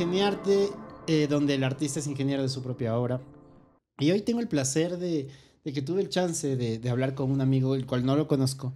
[0.00, 0.70] Ingeniarte,
[1.06, 3.20] eh, donde el artista es ingeniero de su propia obra.
[3.98, 5.28] Y hoy tengo el placer de,
[5.64, 8.26] de que tuve el chance de, de hablar con un amigo, el cual no lo
[8.26, 8.72] conozco,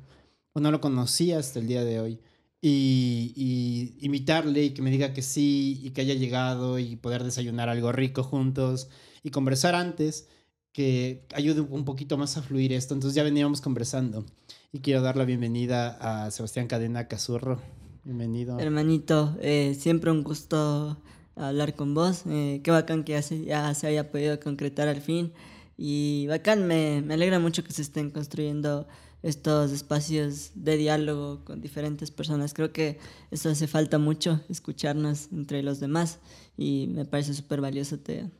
[0.52, 2.20] o no lo conocía hasta el día de hoy,
[2.66, 7.22] y, y invitarle y que me diga que sí, y que haya llegado, y poder
[7.22, 8.88] desayunar algo rico juntos,
[9.22, 10.28] y conversar antes,
[10.72, 12.94] que ayude un poquito más a fluir esto.
[12.94, 14.24] Entonces ya veníamos conversando,
[14.72, 17.60] y quiero dar la bienvenida a Sebastián Cadena Cazurro.
[18.02, 18.58] Bienvenido.
[18.58, 20.96] Hermanito, eh, siempre un gusto
[21.36, 22.22] hablar con vos.
[22.26, 25.34] Eh, qué bacán que ya se, ya se haya podido concretar al fin.
[25.76, 28.86] Y bacán, me, me alegra mucho que se estén construyendo
[29.24, 32.52] estos espacios de diálogo con diferentes personas.
[32.52, 32.98] Creo que
[33.30, 36.18] eso hace falta mucho, escucharnos entre los demás.
[36.58, 37.98] Y me parece súper valioso.
[37.98, 38.30] Te,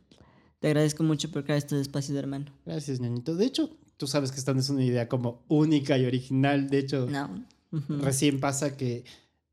[0.59, 2.45] te agradezco mucho por crear estos espacios, hermano.
[2.65, 3.35] Gracias, ñañito.
[3.35, 6.69] De hecho, tú sabes que esta no es una idea como única y original.
[6.69, 7.43] De hecho, No.
[7.71, 9.03] Recién pasa que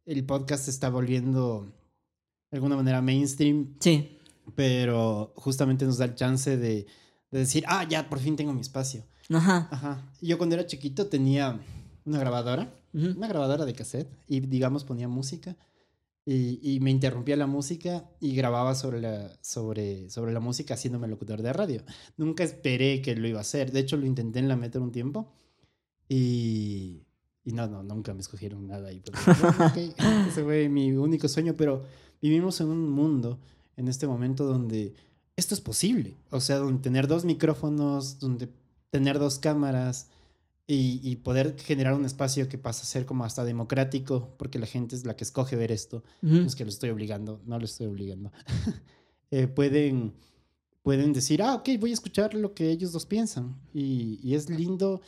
[0.04, 1.72] el podcast se está volviendo
[2.50, 4.18] de alguna manera mainstream, Sí,
[4.54, 6.86] pero justamente nos da el chance de,
[7.30, 9.04] de decir, ah, ya, por fin tengo mi espacio.
[9.38, 9.68] Ajá.
[9.70, 10.10] Ajá.
[10.20, 11.60] Yo cuando era chiquito tenía
[12.04, 13.16] una grabadora, Ujú.
[13.16, 15.56] una grabadora de cassette, y digamos ponía música,
[16.24, 21.08] y, y me interrumpía la música y grababa sobre la, sobre, sobre la música haciéndome
[21.08, 21.82] locutor de radio.
[22.16, 23.72] Nunca esperé que lo iba a hacer.
[23.72, 25.32] De hecho, lo intenté en la Metro un tiempo,
[26.08, 27.02] y,
[27.44, 29.00] y no, no, nunca me escogieron nada ahí.
[29.04, 29.94] pero, bueno, ok,
[30.28, 31.84] ese fue mi único sueño, pero
[32.20, 33.38] vivimos en un mundo
[33.76, 34.94] en este momento donde
[35.36, 36.14] esto es posible.
[36.30, 38.48] O sea, donde tener dos micrófonos, donde
[38.92, 40.08] tener dos cámaras
[40.66, 44.66] y, y poder generar un espacio que pasa a ser como hasta democrático, porque la
[44.66, 46.04] gente es la que escoge ver esto.
[46.20, 48.30] No es que lo estoy obligando, no lo estoy obligando.
[49.34, 50.12] Eh, pueden,
[50.82, 53.58] pueden decir, ah, ok, voy a escuchar lo que ellos dos piensan.
[53.72, 55.00] Y, y es lindo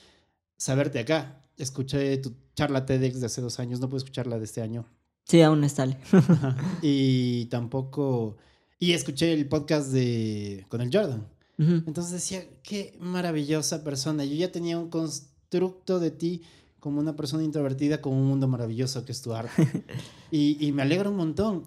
[0.56, 1.45] saberte acá.
[1.58, 4.86] Escuché tu charla TEDx de hace dos años, no puedo escucharla de este año.
[5.24, 5.98] Sí, aún no sale.
[6.80, 8.39] y tampoco...
[8.78, 11.28] Y escuché el podcast de con el Jordan.
[11.58, 11.82] Ujú.
[11.86, 14.24] Entonces decía, qué maravillosa persona.
[14.24, 16.42] Yo ya tenía un constructo de ti
[16.80, 19.84] como una persona introvertida con un mundo maravilloso que es tu arte.
[20.30, 21.64] y, y me alegra un montón.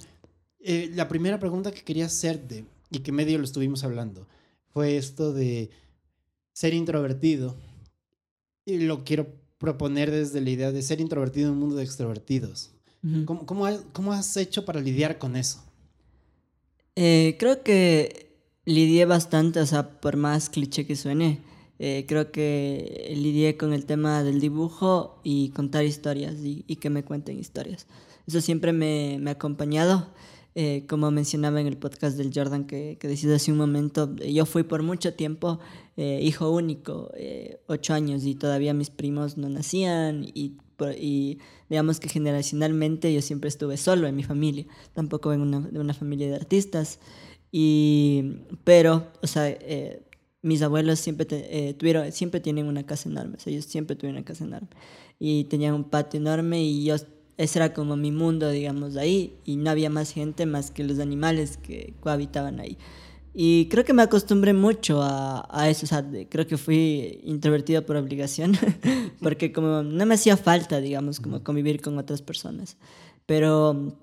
[0.60, 4.28] Eh, la primera pregunta que quería hacerte, y que medio lo estuvimos hablando,
[4.74, 5.70] fue esto de
[6.54, 7.56] ser introvertido.
[8.66, 9.28] Y lo quiero
[9.58, 12.72] proponer desde la idea de ser introvertido en un mundo de extrovertidos.
[13.04, 13.26] Ujú.
[13.26, 15.64] ¿Cómo, cómo, ha- cómo has hecho para lidiar con eso?
[16.96, 18.27] Eh, creo que
[18.68, 21.40] lidié bastante, o sea, por más cliché que suene,
[21.80, 26.90] eh, creo que lidié con el tema del dibujo y contar historias y, y que
[26.90, 27.88] me cuenten historias.
[28.28, 30.08] Eso siempre me, me ha acompañado.
[30.60, 34.44] Eh, como mencionaba en el podcast del Jordan que, que decía hace un momento, yo
[34.48, 35.60] fui por mucho tiempo
[35.98, 40.54] eh, hijo único, eh, ocho años, y todavía mis primos no nacían y,
[41.00, 41.38] y
[41.70, 46.28] digamos que generacionalmente yo siempre estuve solo en mi familia, tampoco vengo una- una familia
[46.28, 46.98] de artistas,
[47.52, 50.02] y, pero, o sea, eh,
[50.42, 53.96] mis abuelos siempre, te- eh, tuvieron, siempre tienen una casa enorme, o sea, ellos siempre
[53.96, 54.70] tuvieron una casa enorme,
[55.20, 56.96] y tenían un patio enorme y yo,
[57.38, 61.00] ese era como mi mundo, digamos, ahí, y no había más gente más que los
[61.00, 62.78] animales que cohabitaban ahí.
[63.40, 67.86] Y creo que me acostumbré mucho a, a eso, o sea, creo que fui introvertido
[67.86, 68.54] por obligación,
[69.22, 72.78] porque como no me hacía falta, digamos, como convivir con otras personas.
[73.28, 73.96] Pero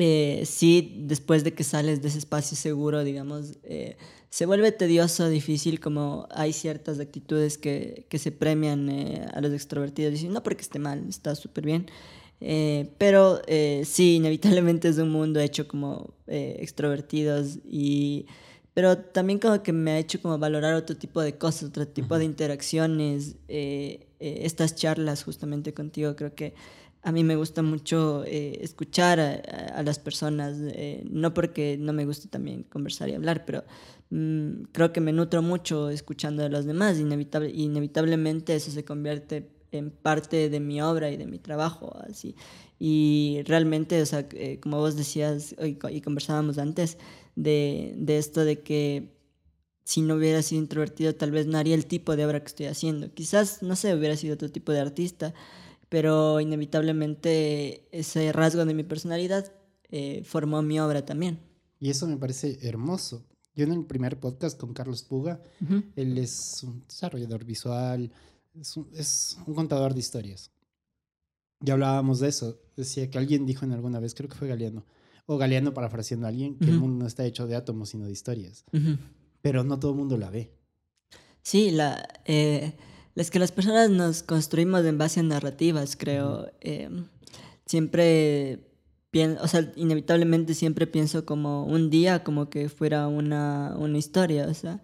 [0.00, 3.96] eh, sí, después de que sales de ese espacio seguro, digamos, eh,
[4.30, 9.52] se vuelve tedioso, difícil, como hay ciertas actitudes que, que se premian eh, a los
[9.52, 10.12] extrovertidos.
[10.12, 11.86] Dicen, no porque esté mal, está súper bien.
[12.40, 18.26] Eh, pero eh, sí, inevitablemente es un mundo hecho como eh, extrovertidos y...
[18.72, 22.16] Pero también como que me ha hecho como valorar otro tipo de cosas, otro tipo
[22.16, 23.34] de interacciones.
[23.48, 26.54] eh, eh, estas charlas justamente contigo creo que
[27.02, 29.32] a mí me gusta mucho eh, escuchar a,
[29.78, 33.64] a- las personas, eh, no porque no me guste también conversar y hablar, pero
[34.10, 36.98] mm, creo que me nutro mucho escuchando a los demás.
[36.98, 42.34] Inevitable, inevitablemente eso se convierte en parte de mi obra y de mi trabajo, así.
[42.78, 46.98] Y realmente, o sea, eh, como vos decías y, y conversábamos antes,
[47.36, 49.12] de, de esto de que
[49.84, 52.66] si no hubiera sido introvertido, tal vez no haría el tipo de obra que estoy
[52.66, 53.12] haciendo.
[53.12, 55.34] Quizás, no sé, hubiera sido otro tipo de artista,
[55.90, 59.52] pero inevitablemente ese rasgo de mi personalidad
[59.90, 61.40] eh, formó mi obra también.
[61.78, 63.26] Y eso me parece hermoso.
[63.54, 65.82] Yo en el primer podcast con Carlos Puga, Ujú.
[65.96, 68.10] él es un desarrollador visual,
[68.58, 70.50] es un, es un contador de historias.
[71.60, 72.58] Ya hablábamos de eso.
[72.76, 74.86] Decía que alguien dijo en alguna vez, creo que fue Galeano,
[75.26, 76.80] o Galeano parafraseando a alguien, que el Ujú.
[76.86, 78.64] mundo no está hecho de átomos, sino de historias.
[78.72, 78.96] Ujú.
[79.42, 80.52] pero no todo el mundo la ve.
[81.42, 82.74] Sí, la, eh,
[83.16, 86.50] es que las personas nos construimos en base a narrativas, creo.
[86.60, 87.06] Em,
[87.66, 88.60] siempre,
[89.40, 94.54] o sea, inevitablemente siempre pienso como un día, como que fuera una, una historia, o
[94.54, 94.80] sea,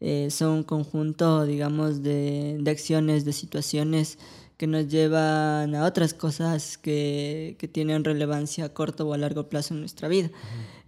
[0.00, 4.18] eh, son un conjunto, digamos, de, de, acciones, de situaciones
[4.56, 9.48] que nos llevan a otras cosas que, que, tienen relevancia a corto o a largo
[9.48, 10.30] plazo en nuestra vida.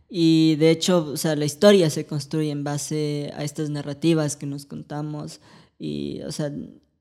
[0.08, 4.44] Y de hecho, o sea, la historia se construye en base a estas narrativas que
[4.44, 5.40] nos contamos.
[5.82, 6.52] Y, o sea,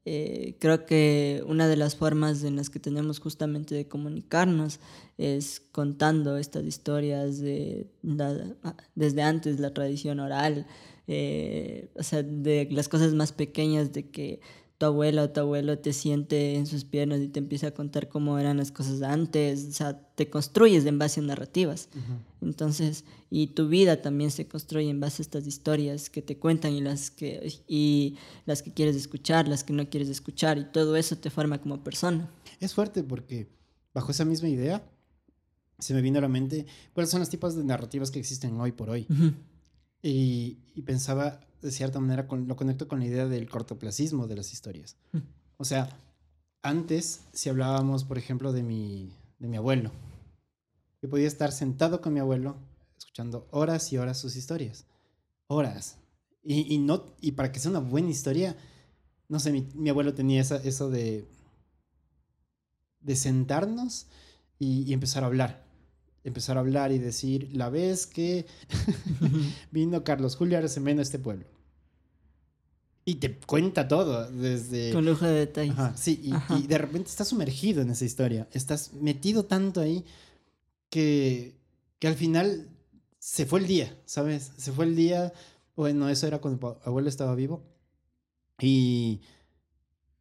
[0.06, 4.80] eh, creo que una de las formas en las que tenemos justamente de comunicarnos
[5.20, 7.92] es contando estas historias de,
[8.96, 10.66] desde antes, la tradición oral,
[11.06, 14.40] eh, o sea, de las cosas más pequeñas, de que
[14.82, 18.10] tu abuela o tu abuelo te siente en sus piernas y te empieza a contar
[18.10, 21.88] cómo eran las cosas antes, o sea, te construyes en base a narrativas.
[22.42, 26.74] Entonces, y tu vida también se construye en base a estas historias que te cuentan
[26.74, 28.18] y las que, y
[28.48, 31.84] las que quieres escuchar, las que no quieres escuchar, y todo eso te forma como
[31.84, 32.28] persona.
[32.60, 33.50] Es fuerte porque
[33.94, 34.84] bajo esa misma idea
[35.78, 38.72] se me vino a la mente cuáles son los tipos de narrativas que existen hoy
[38.72, 39.06] por hoy.
[40.02, 44.54] y, y pensaba, de cierta manera lo conecto con la idea del cortoplacismo de las
[44.54, 44.98] historias.
[45.12, 45.20] Mm.
[45.58, 45.90] O sea,
[46.62, 49.92] antes, si hablábamos, por ejemplo, de mi, de mi abuelo,
[51.02, 52.56] yo podía estar sentado con mi abuelo
[52.98, 54.86] escuchando horas y horas sus historias.
[55.48, 55.98] Horas.
[56.44, 58.56] Y, y no, y para que sea una buena historia,
[59.28, 61.28] no sé, mi, mi abuelo tenía esa, eso de,
[63.00, 64.08] de sentarnos
[64.60, 65.72] y, y empezar a hablar
[66.24, 68.46] empezar a hablar y decir, la vez que
[69.72, 71.46] vino Carlos Julio Arcemeno a este pueblo.
[73.04, 74.94] Y te cuenta todo, desde...
[74.94, 75.76] Con lujo de detalles.
[75.96, 78.48] sí, y, de repente estás sumergido en esa historia.
[78.52, 80.06] Estás metido tanto ahí
[80.90, 81.56] que,
[82.00, 82.70] que al final
[83.18, 84.52] se fue el día, ¿sabes?
[84.58, 85.34] Se fue el día.
[85.76, 87.64] Bueno, eso era cuando mi abuelo estaba vivo.
[88.60, 89.22] Y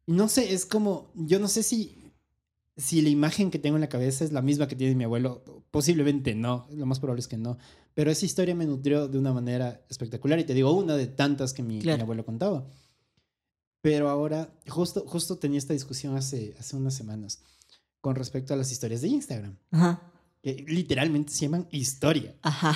[0.07, 2.01] no sé, es como, yo no sé si
[2.77, 5.43] si la imagen que tengo en la cabeza es la misma que tiene mi abuelo,
[5.71, 7.57] posiblemente no, lo más probable es que no.
[7.93, 11.53] Pero esa historia me nutrió de una manera espectacular y te digo, una de tantas
[11.53, 12.65] que mi, abuelo contaba.
[13.81, 17.41] Pero ahora, justo, justo tenía esta discusión hace, hace unas semanas
[17.99, 19.57] con respecto a las historias de Instagram.
[19.71, 20.01] Ajá.
[20.41, 22.35] Que literalmente se llaman historia.
[22.41, 22.75] Ajá.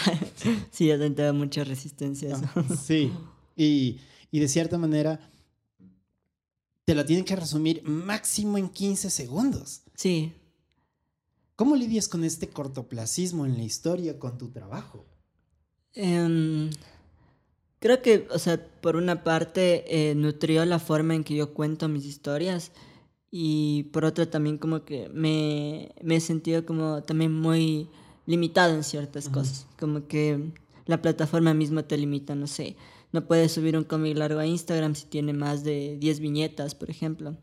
[0.72, 2.76] Sí, ya tenido mucha resistencia eso.
[2.86, 3.12] sí.
[3.56, 4.00] Y,
[4.32, 5.20] y de cierta manera
[6.86, 9.82] te la tienen que resumir máximo en 15 segundos.
[9.96, 10.34] Sí.
[11.56, 15.06] ¿Cómo lidias con este cortoplacismo en la historia con tu trabajo?
[15.94, 16.70] Em,
[17.80, 21.88] creo que, o sea, por una parte eh, nutrió la forma en que yo cuento
[21.88, 22.74] mis historias
[23.32, 27.90] y por otra también como que me, me he sentido como también muy
[28.26, 30.52] limitado en ciertas cosas, como que
[30.86, 32.76] la plataforma misma te limita, no sé,
[33.12, 36.90] no puedes subir un cómic largo a Instagram si tiene más de 10 viñetas, por
[36.90, 37.38] ejemplo.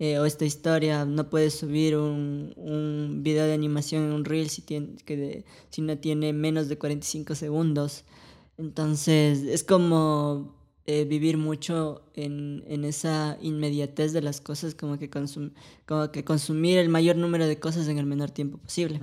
[0.00, 4.50] Eh, o esta historia, no puedes subir un, un, video de animación en un reel
[4.50, 8.04] si, tiene, que si no tiene menos de 45 segundos.
[8.58, 10.54] Entonces es como
[10.86, 16.78] eh, vivir mucho en, en, esa inmediatez de las cosas, como que, como que consumir
[16.78, 19.00] el mayor número de cosas en el menor tiempo posible.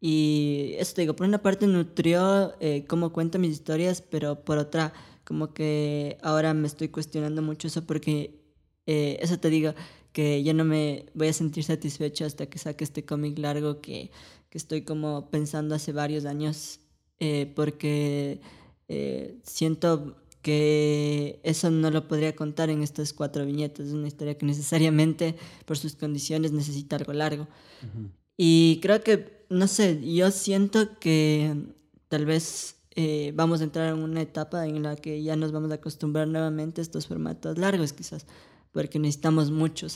[0.00, 4.58] Y eso te digo, por una parte nutrió eh, cómo cuento mis historias, pero por
[4.58, 4.92] otra,
[5.24, 8.40] como que ahora me estoy cuestionando mucho eso porque
[8.86, 9.74] eh, eso te digo,
[10.14, 14.12] que yo no me voy a sentir satisfecho hasta que saque este cómic largo que,
[14.48, 16.78] que, estoy como pensando hace varios años,
[17.18, 18.40] eh, porque
[18.86, 23.88] eh, siento que eso no lo podría contar en estas cuatro viñetas.
[23.88, 27.48] Es una historia que necesariamente, por sus condiciones, necesita algo largo.
[28.36, 31.56] Y creo que, no sé, yo siento que
[32.08, 35.72] tal vez eh, vamos a entrar en una etapa en la que ya nos vamos
[35.72, 38.26] a acostumbrar nuevamente a estos formatos largos, quizás,
[38.74, 39.86] porque necesitamos mucho.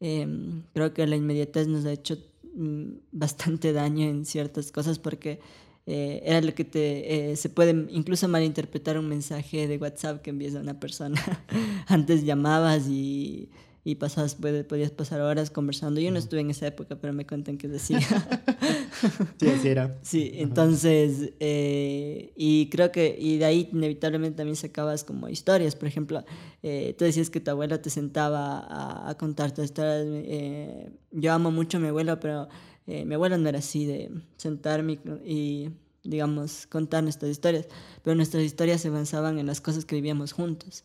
[0.00, 2.16] Em, creo que la inmediatez nos ha hecho
[2.54, 5.40] mm, bastante daño en ciertas cosas porque
[5.86, 10.30] eh, era lo que te eh, se puede incluso malinterpretar un mensaje de WhatsApp que
[10.30, 11.20] envías a una persona.
[11.86, 13.50] Antes llamabas y
[13.86, 16.00] y pasas, podías pasar horas conversando.
[16.00, 18.00] Yo no estuve en esa época, pero me cuentan que decía.
[19.38, 19.96] sí, así era.
[20.02, 25.76] Sí, entonces, eh, y creo que, y de ahí inevitablemente también sacabas como historias.
[25.76, 26.24] Por ejemplo,
[26.64, 30.04] eh, tú decías que tu abuela te sentaba a, a contarte historias.
[30.04, 32.48] Eh, yo amo mucho a mi abuela, pero
[32.86, 35.70] mi abuela no era así de sentarme y
[36.02, 37.68] digamos, contar nuestras historias,
[38.02, 40.84] pero nuestras historias se avanzaban en las cosas que vivíamos juntos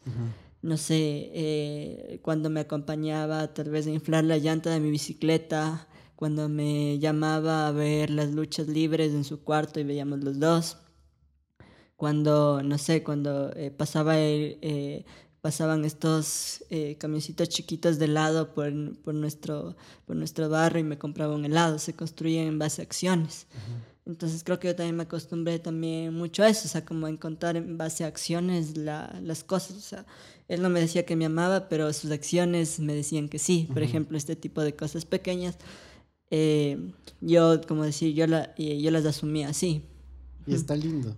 [0.61, 5.87] no sé, eh, cuando me acompañaba tal vez a inflar la llanta de mi bicicleta,
[6.15, 10.77] cuando me llamaba a ver las luchas libres en su cuarto y veíamos los dos,
[11.95, 15.05] cuando, no sé, cuando eh, pasaba el,
[15.41, 16.63] pasaban estos
[16.99, 19.75] camioncitos chiquitos de helado por, por, nuestro,
[20.05, 21.79] por nuestro barrio y me compraba un helado.
[21.79, 23.47] Se construían en base a acciones.
[24.05, 27.09] Entonces creo que yo también me acostumbré también mucho a eso, o sea, como a
[27.09, 29.77] encontrar en base a acciones la, las cosas.
[29.77, 30.05] O sea,
[30.47, 33.69] él no me decía que me amaba, pero sus acciones me decían que sí.
[33.71, 35.57] Por ejemplo, este tipo de cosas pequeñas,
[36.31, 36.91] eh,
[37.21, 39.83] yo, como decir, yo, la, yo las asumía así.
[40.47, 41.15] Y está lindo.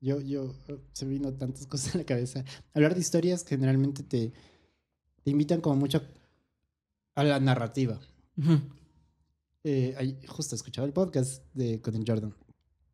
[0.00, 0.54] Yo, yo,
[0.92, 2.44] se me vino tantas cosas en la cabeza.
[2.72, 4.32] Hablar de historias generalmente te,
[5.24, 6.02] te invitan como mucho
[7.16, 8.00] a la narrativa.
[9.62, 12.34] Eh, justo escuchaba el podcast de Conan Jordan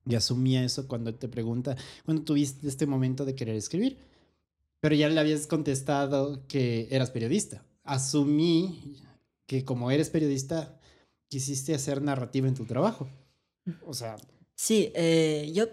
[0.04, 3.98] y asumía eso cuando te pregunta, cuando tuviste este momento de querer escribir,
[4.80, 7.64] pero ya le habías contestado que eras periodista.
[7.82, 8.96] Asumí
[9.46, 10.80] que como eres periodista,
[11.28, 13.08] quisiste hacer narrativa en tu trabajo.
[13.86, 14.16] O sea...
[14.54, 15.66] Sí, eh, yo,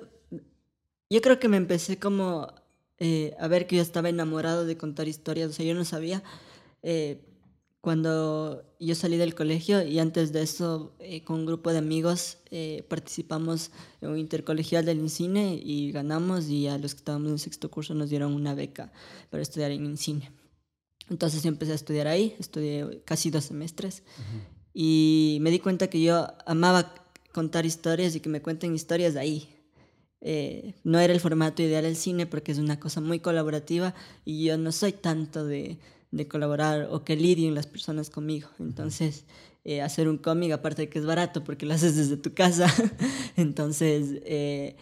[1.10, 2.54] yo creo que me empecé como
[2.98, 6.24] eh, a ver que yo estaba enamorado de contar historias, o sea, yo no sabía
[7.84, 12.38] cuando yo salí del colegio y antes de eso eh, con un grupo de amigos
[12.50, 17.40] eh, participamos en un intercolegial del INCINE y ganamos y a los que estábamos en
[17.40, 18.94] sexto curso nos dieron una beca
[19.30, 20.32] para estudiar en INCINE.
[21.10, 24.04] Entonces yo empecé a estudiar ahí, estudié casi dos semestres
[24.74, 26.96] y me di cuenta que yo amaba
[27.34, 29.50] contar historias y que me cuenten historias de ahí.
[30.22, 34.46] Eh, no era el formato ideal del cine porque es una cosa muy colaborativa y
[34.46, 35.80] yo no soy tanto de
[36.14, 38.48] de colaborar o que lidien las personas conmigo.
[38.60, 39.26] Entonces,
[39.66, 42.68] eh, hacer un cómic, aparte de que es barato porque lo haces desde tu casa,
[43.36, 44.76] entonces eh,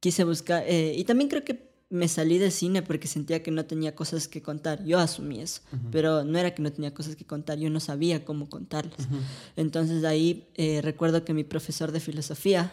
[0.00, 3.64] quise buscar, eh, y también creo que me salí de cine porque sentía que no
[3.64, 4.84] tenía cosas que contar.
[4.84, 8.24] Yo asumí eso, pero no era que no tenía cosas que contar, yo no sabía
[8.24, 9.06] cómo contarlas.
[9.54, 10.48] Entonces ahí
[10.82, 12.72] recuerdo que mi profesor de filosofía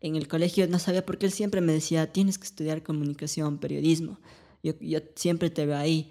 [0.00, 3.56] en el colegio no sabía por qué él siempre me decía, tienes que estudiar comunicación,
[3.56, 4.18] periodismo.
[4.62, 6.10] Yo, yo siempre te veo ahí.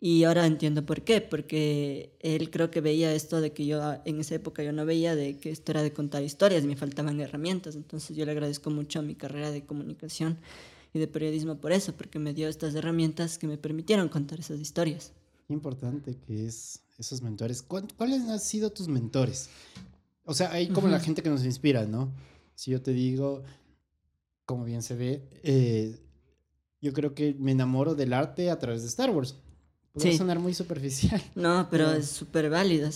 [0.00, 4.20] Y ahora entiendo por qué, porque él creo que veía esto de que yo en
[4.20, 7.74] esa época yo no veía de que esto era de contar historias, me faltaban herramientas,
[7.74, 10.38] entonces yo le agradezco mucho a mi carrera de comunicación
[10.94, 14.60] y de periodismo por eso, porque me dio estas herramientas que me permitieron contar esas
[14.60, 15.12] historias.
[15.48, 17.62] Importante que es esos mentores.
[17.62, 19.48] ¿Cuáles han sido tus mentores?
[20.24, 22.12] O sea, hay como la gente que nos inspira, ¿no?
[22.54, 23.42] Si yo te digo,
[24.44, 25.98] como bien se ve, eh,
[26.80, 29.36] yo creo que me enamoro del arte a través de Star Wars.
[29.98, 31.22] Puede sonar muy superficial.
[31.34, 32.90] No, pero es súper válida.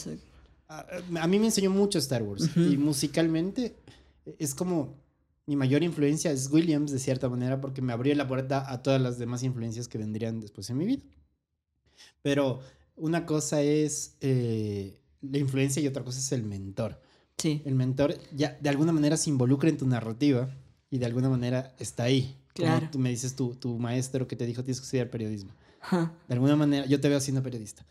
[0.68, 3.76] A, mí me enseñó mucho Star Wars y musicalmente
[4.38, 4.94] es como
[5.47, 9.00] mi mayor influencia es Williams de cierta manera porque me abrió la puerta a todas
[9.00, 11.02] las demás influencias que vendrían después en mi vida.
[12.23, 12.61] Pero
[12.97, 17.00] una cosa es eh, la influencia y otra cosa es el mentor.
[17.38, 17.61] Sí.
[17.64, 20.49] El mentor ya de alguna manera se involucra en tu narrativa
[20.90, 22.37] y de alguna manera está ahí.
[22.54, 22.80] Claro.
[22.80, 25.52] Como tú me dices tu, tu maestro que te dijo tienes que estudiar periodismo.
[25.91, 27.85] De alguna manera, yo te veo siendo periodista.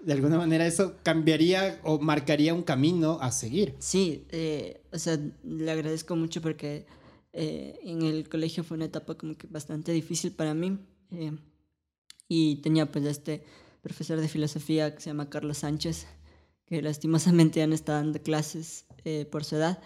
[0.00, 3.74] De alguna manera eso cambiaría o marcaría un camino a seguir.
[3.78, 6.86] Sí, eh, o sea, le agradezco mucho porque
[7.32, 10.78] eh, en el colegio fue una etapa como que bastante difícil para mí.
[11.10, 11.32] Eh,
[12.28, 13.44] y tenía pues este
[13.82, 16.06] profesor de filosofía que se llama Carlos Sánchez,
[16.66, 18.84] que lastimosamente ya no está dando clases
[19.30, 19.80] por su edad.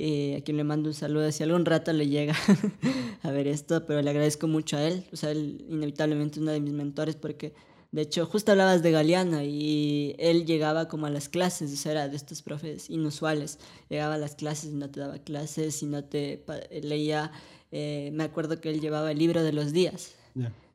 [0.00, 2.32] Eh, a quien le mando un saludo, si algún rato le llega
[3.22, 6.52] a ver esto, pero le agradezco mucho a él, o sea, él inevitablemente es uno
[6.52, 7.52] de mis mentores porque,
[7.90, 11.90] de hecho, justo hablabas de Galeano y él llegaba como a las clases, o sea,
[11.90, 15.86] era de estos profes inusuales, llegaba a las clases y no te daba clases y
[15.86, 16.44] no te
[16.80, 17.32] leía,
[17.72, 20.14] eh, me acuerdo que él llevaba el libro de los días.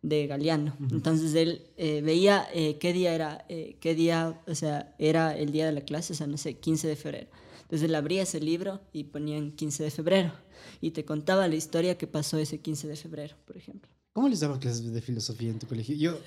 [0.02, 0.76] de Galeano.
[0.92, 5.72] Entonces él eh, veía qué día era, qué día, o sea, era el día de
[5.72, 7.28] la clase, o sea, no sé, 15 de febrero.
[7.74, 10.32] Entonces él abría ese libro y ponían 15 de febrero
[10.80, 13.90] y te contaba la historia que pasó ese 15 de febrero, por ejemplo.
[14.12, 15.96] ¿Cómo les daban clases de filosofía en tu colegio?
[15.96, 16.20] Yo,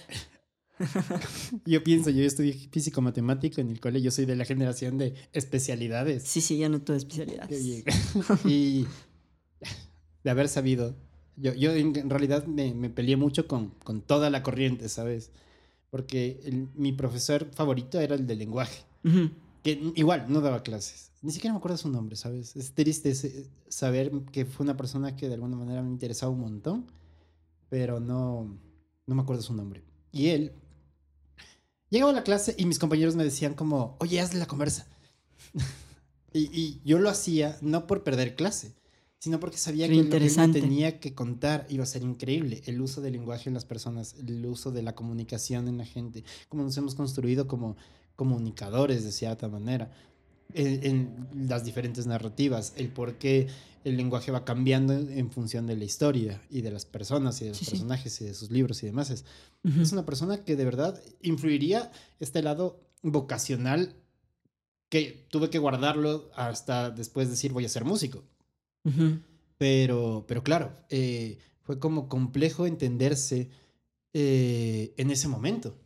[1.65, 6.25] yo pienso, yo estudié físico-matemático en el colegio, yo soy de la generación de especialidades.
[6.25, 7.85] Sí, sí, ya no tuve especialidades.
[8.45, 8.85] y
[10.25, 10.97] de haber sabido,
[11.37, 15.31] yo, yo en realidad me, me peleé mucho con, con, toda la corriente, ¿sabes?
[15.91, 16.41] Porque
[16.75, 18.83] mi profesor favorito era el de lenguaje,
[19.62, 22.54] que igual no daba clases ni siquiera me acuerdo su nombre, ¿sabes?
[22.54, 23.12] Es triste
[23.68, 26.87] saber que fue una persona que de alguna manera me interesaba un montón,
[27.68, 28.56] pero no,
[29.06, 29.83] no me acuerdo su nombre.
[30.12, 30.52] Y él
[31.90, 34.87] llegaba a la clase y mis compañeros me decían como, oye, hazle la conversa.
[36.33, 38.76] y, y, yo lo hacía no por perder clase,
[39.18, 42.62] sino porque sabía que lo que tenía que contar iba a ser increíble.
[42.66, 46.23] El uso del lenguaje en las personas, el uso de la comunicación en la gente,
[46.49, 47.76] cómo nos hemos construido como
[48.14, 49.90] comunicadores de cierta manera
[50.55, 53.49] en, las diferentes narrativas, el por qué
[53.85, 57.50] el lenguaje va cambiando en función de la historia y de las personas y de
[57.50, 57.71] los Sí, sí.
[57.73, 59.11] personajes y de sus libros y demás.
[59.11, 59.25] Es,
[59.81, 63.95] es una persona que de verdad influiría este lado vocacional
[64.88, 68.25] que tuve que guardarlo hasta después de decir voy a ser músico.
[69.59, 73.50] Pero, pero claro, eh, fue como complejo entenderse
[74.12, 75.76] eh, en ese momento.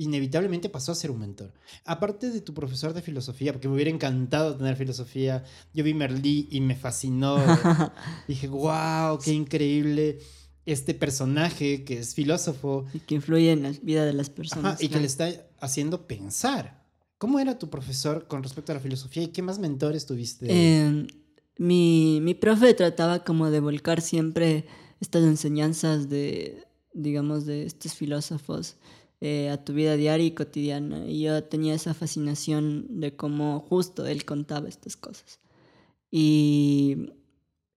[0.00, 1.52] Inevitablemente pasó a ser un mentor.
[1.84, 6.48] Aparte de tu profesor de filosofía, porque me hubiera encantado tener filosofía, yo vi Merlí
[6.50, 7.36] y me fascinó.
[8.26, 10.18] Dije, wow, qué increíble
[10.64, 14.82] este personaje que es filósofo y que influye en la vida de las ajá, personas.
[14.82, 15.28] y que le está
[15.60, 16.82] haciendo pensar.
[17.18, 20.46] ¿Cómo era tu profesor con respecto a la filosofía y qué más mentores tuviste?
[20.48, 21.06] Eh,
[21.58, 24.64] mi, mi profe trataba como de volcar siempre
[24.98, 26.64] estas enseñanzas de,
[26.94, 28.76] digamos, de estos filósofos
[29.20, 31.06] eh, a tu vida diaria y cotidiana.
[31.06, 35.40] Y yo tenía esa fascinación de cómo justo él contaba estas cosas.
[36.10, 37.12] Y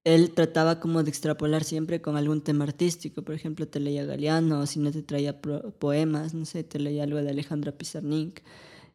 [0.04, 3.24] él trataba como de extrapolar siempre con algún tema artístico.
[3.24, 7.04] Por ejemplo, te leía Galeano, o si no te traía poemas, no sé, te leía
[7.04, 8.44] algo de Alejandra Pizarnik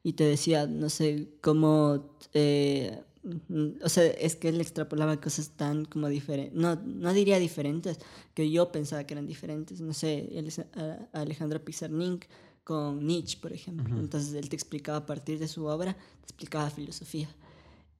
[0.02, 2.16] y te decía, no sé, cómo...
[2.34, 3.02] eh,
[3.82, 7.98] o sea, es que él extrapolaba cosas tan como diferentes, no, no diría diferentes,
[8.34, 9.80] que yo pensaba que eran diferentes.
[9.80, 12.28] No sé, él es a- a Alejandra Pizarnik
[12.64, 13.98] con Nietzsche, por ejemplo.
[13.98, 17.28] Entonces él te explicaba a partir de su obra, te explicaba filosofía.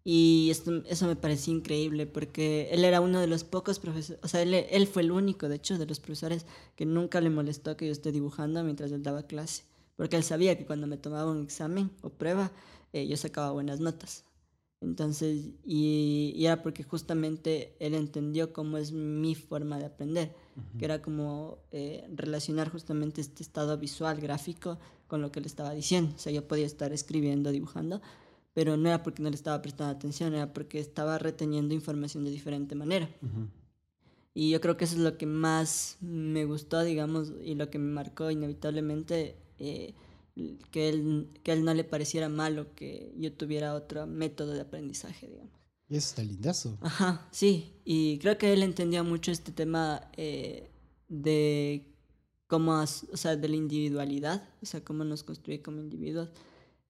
[0.05, 4.29] Y esto, eso me parecía increíble porque él era uno de los pocos profesores, o
[4.29, 6.47] sea, él, él fue el único, de hecho, de los profesores
[6.77, 9.65] que nunca le molestó que yo esté dibujando mientras él daba clase.
[9.97, 12.53] Porque él sabía que cuando me tomaba un examen o prueba,
[12.93, 14.25] eh, yo sacaba buenas notas.
[14.81, 20.35] Entonces, y, y era porque justamente él entendió cómo es mi forma de aprender,
[20.79, 25.73] que era como eh, relacionar justamente este estado visual, gráfico, con lo que le estaba
[25.73, 26.15] diciendo.
[26.15, 28.01] O sea, yo podía estar escribiendo, dibujando,
[28.55, 32.31] pero no era porque no le estaba prestando atención, era porque estaba reteniendo información de
[32.31, 33.09] diferente manera.
[34.35, 37.79] Y yo creo que eso es lo que más me gustó, digamos, y lo que
[37.79, 39.95] me marcó inevitablemente, eh,
[40.71, 45.29] que, él, que él no le pareciera malo que yo tuviera otro método de aprendizaje,
[45.29, 45.53] digamos.
[45.89, 46.79] Y eso está lindazo.
[46.83, 50.71] Ajá, sí, y creo que él entendía mucho este tema eh,
[51.09, 51.87] de
[52.47, 56.31] cómo, o sea, de la individualidad, o sea, cómo nos construye como individuos,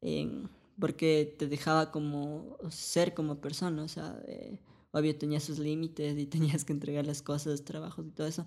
[0.01, 4.61] en- porque te dejaba como ser como persona, o sea, eh,
[4.93, 8.47] obvio tenía sus límites y tenías que entregar las cosas, trabajos y todo eso,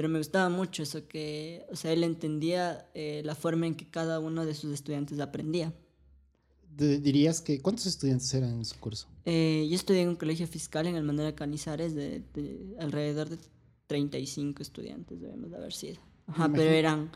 [0.00, 3.86] pero me gustaba mucho eso que, o sea, él entendía eh, la forma en que
[3.86, 5.74] cada uno de sus estudiantes aprendía.
[6.74, 9.08] Dirías que, ¿cuántos estudiantes eran en su curso?
[9.26, 13.36] Eh, yo estudié en un colegio fiscal en el Manuel Canizares de, de alrededor de
[13.88, 16.00] 35 estudiantes debemos de haber sido.
[16.28, 17.10] Ajá, pero eran,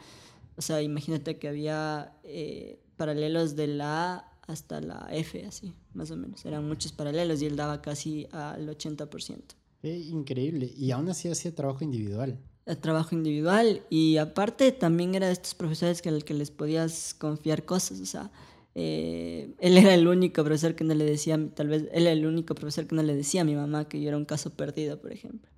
[0.58, 6.10] o sea, imagínate que había eh, paralelos de la A hasta la F, así, más
[6.10, 6.44] o menos.
[6.44, 9.40] Eran muchos paralelos y él daba casi al 80%.
[9.80, 10.70] Qué increíble.
[10.76, 12.38] Y aún así hacía trabajo individual.
[12.66, 17.64] El trabajo individual y aparte también era de estos profesores que que les podías confiar
[17.64, 18.30] cosas, o sea,
[18.74, 22.26] eh, él era el único profesor que no le decía, tal vez él era el
[22.26, 25.00] único profesor que no le decía a mi mamá que yo era un caso perdido,
[25.00, 25.50] por ejemplo.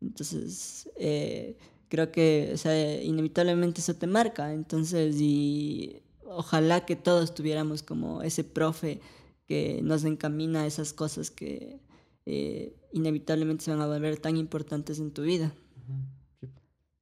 [0.00, 1.56] Entonces, eh,
[1.88, 8.22] creo que, o sea, inevitablemente eso te marca, entonces, y ojalá que todos tuviéramos como
[8.22, 9.00] ese profe
[9.46, 11.80] que nos encamina a esas cosas que
[12.26, 15.52] eh, inevitablemente se van a volver tan importantes en tu vida.
[15.86, 16.19] Sí.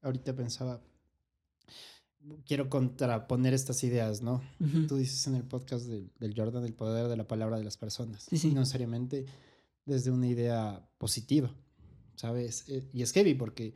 [0.03, 0.81] Ahorita pensaba,
[2.47, 4.43] quiero contraponer estas ideas, ¿no?
[4.61, 4.87] Ujú.
[4.87, 7.77] Tú dices en el podcast del, del Jordan el poder de la palabra de las
[7.77, 8.25] personas.
[8.29, 8.49] Sí, sí.
[8.49, 9.27] Y no necesariamente
[9.85, 11.55] desde una idea positiva,
[12.15, 12.69] ¿sabes?
[12.69, 13.75] Eh, Y es heavy porque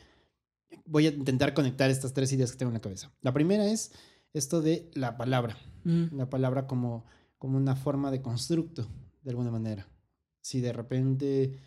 [0.84, 3.12] voy a intentar conectar estas tres ideas que tengo en la cabeza.
[3.22, 3.92] La primera es
[4.32, 5.56] esto de la palabra.
[5.84, 6.14] Ujú.
[6.16, 7.04] la palabra como,
[7.38, 8.86] como una forma de constructo,
[9.24, 9.88] de alguna manera.
[10.40, 11.58] Si de repente,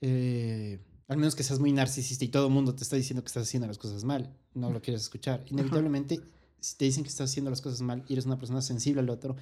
[0.00, 3.28] eh, al menos que seas muy narcisista y todo el mundo te está diciendo que
[3.28, 5.44] estás haciendo las cosas mal, no lo quieres escuchar.
[5.48, 6.20] Inevitablemente,
[6.60, 9.08] si te dicen que estás haciendo las cosas mal y eres una persona sensible al
[9.10, 9.34] otro,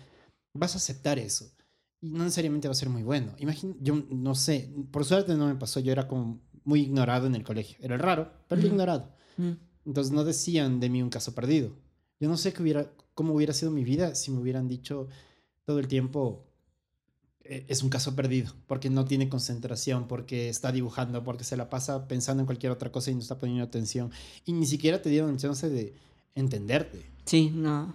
[0.55, 1.51] vas a aceptar eso.
[2.01, 3.35] Y no necesariamente va a ser muy bueno.
[3.39, 7.35] Imagina, yo no sé, por suerte no me pasó, yo era como muy ignorado en
[7.35, 7.79] el colegio.
[7.81, 8.69] Era raro, pero Ujú.
[8.69, 9.13] ignorado.
[9.85, 11.73] Entonces no decían de mí un caso perdido.
[12.21, 15.09] Yo no sé qué hubiera, cómo hubiera sido mi vida si me hubieran dicho
[15.65, 16.46] todo el tiempo "Eh,
[17.69, 22.09] es un caso perdido, porque no tiene concentración, porque está dibujando, porque se la pasa
[22.09, 24.11] pensando en cualquier otra cosa y no está poniendo atención.
[24.45, 25.95] Y ni siquiera te dieron el chance de
[26.35, 27.05] entenderte.
[27.25, 27.95] Sí, no.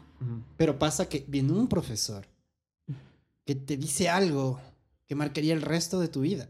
[0.58, 2.26] Pero pasa que viene un profesor
[3.46, 4.60] que te dice algo
[5.08, 6.48] que marcaría el resto de tu vida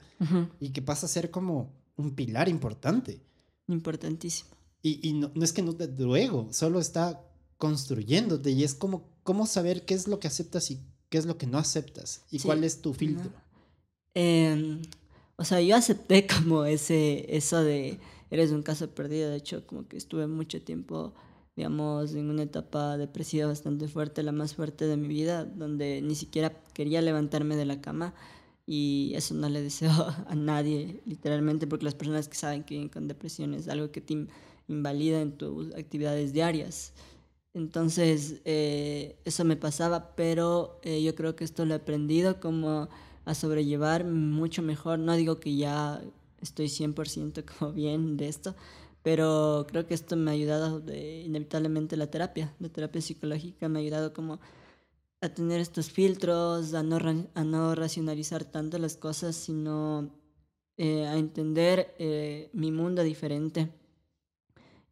[0.59, 3.21] y que pasa a ser como un pilar importante.
[3.67, 4.51] Importantísimo.
[4.81, 7.23] Y, y no, no es que no te luego, solo está
[7.57, 10.79] construyéndote y es como cómo saber qué es lo que aceptas y
[11.11, 13.29] qué es lo que no aceptas y Sí, cuál es tu filtro.
[13.29, 13.41] no.
[14.15, 14.81] Eh,
[15.35, 17.99] o sea, yo acepté como ese, eso de,
[18.31, 21.13] eres un caso perdido, de hecho, como que estuve mucho tiempo,
[21.55, 26.15] digamos, en una etapa depresiva bastante fuerte, la más fuerte de mi vida, donde ni
[26.15, 28.13] siquiera quería levantarme de la cama
[28.65, 29.91] y eso no le deseo
[30.27, 34.01] a nadie, literalmente, porque las personas que saben que viven con depresión es algo que
[34.01, 34.27] te
[34.69, 36.93] invalida en tus actividades diarias.
[37.53, 42.89] Entonces, eh, eso me pasaba, pero eh, yo creo que esto lo he aprendido como
[43.25, 44.99] a sobrellevar mucho mejor.
[44.99, 46.01] No digo que ya
[46.41, 48.55] estoy 100% como bien de esto,
[49.03, 53.81] pero creo que esto me ha ayudado inevitablemente la terapia, la terapia psicológica me ha
[53.81, 54.39] ayudado como
[55.21, 56.97] a tener estos filtros, a no,
[57.35, 60.11] a no racionalizar tanto las cosas, sino
[60.77, 61.95] eh, a entender
[62.53, 63.71] mi mundo diferente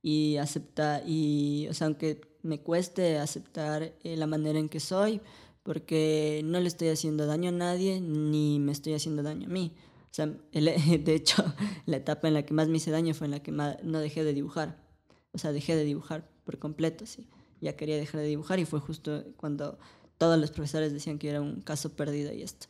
[0.01, 5.21] y aceptar, y, o sea, aunque me cueste aceptar eh, la manera en que soy,
[5.63, 9.75] porque no le estoy haciendo daño a nadie, ni me estoy haciendo daño a mí.
[10.05, 11.43] O sea, de hecho,
[11.85, 14.23] la etapa en la que más me hice daño fue en la que no dejé
[14.23, 14.83] de dibujar.
[15.31, 17.29] O sea, dejé de dibujar por completo, sí.
[17.61, 19.77] Ya quería dejar de dibujar y fue justo cuando
[20.17, 22.67] todos los profesores decían que era un caso perdido y esto.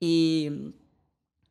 [0.00, 0.72] Y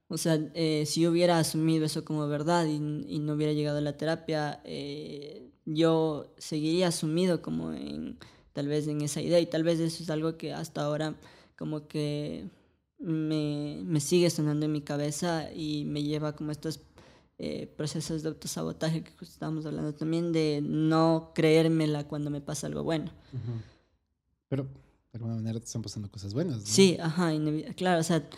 [0.08, 3.82] o sea, eh, si yo hubiera asumido eso como verdad y, no hubiera llegado a
[3.82, 8.18] la terapia, eh, yo seguiría asumido como en,
[8.54, 11.16] tal vez en esa idea y tal vez eso es algo que hasta ahora
[11.58, 12.50] como que
[13.00, 16.82] me, me sigue sonando en mi cabeza y me lleva como estos
[17.40, 22.84] eh, procesos de autosabotaje que estábamos hablando también de no creérmela cuando me pasa algo
[22.84, 23.12] bueno.
[24.48, 24.70] Pero de
[25.18, 26.58] alguna manera te están pasando cosas buenas.
[26.60, 26.66] ¿no?
[26.66, 27.32] Sí, ajá,
[27.76, 28.30] claro, o sea,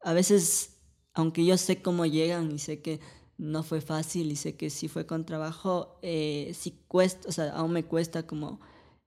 [0.00, 0.76] a veces,
[1.14, 3.00] aunque yo sé cómo llegan y sé que
[3.36, 7.50] no fue fácil y sé que sí fue con trabajo, eh, sí cuesta, o sea,
[7.50, 8.60] aún me cuesta como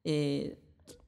[0.04, 0.60] eh,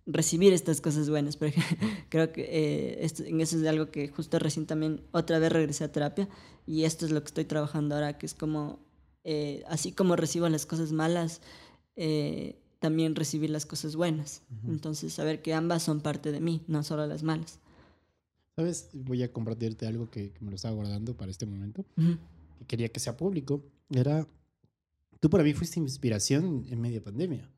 [0.06, 1.36] recibir estas cosas buenas.
[1.36, 1.62] Porque
[2.10, 5.84] creo que eh, esto, en eso es algo que justo recién también otra vez regresé
[5.84, 6.30] a terapia
[6.66, 8.80] y esto es lo que estoy trabajando ahora, que es como,
[9.68, 11.42] así como recibo las cosas malas,
[12.80, 14.44] también recibir las cosas buenas.
[14.68, 17.60] Entonces, saber que ambas son parte de mí, no solo las malas.
[18.60, 18.90] ¿Sabes?
[18.92, 21.86] Voy a compartirte algo que, me lo estaba guardando para este momento.
[21.96, 23.64] Que quería que sea público.
[23.90, 24.28] Era.
[25.22, 27.50] Tú para mí fuiste inspiración en media pandemia.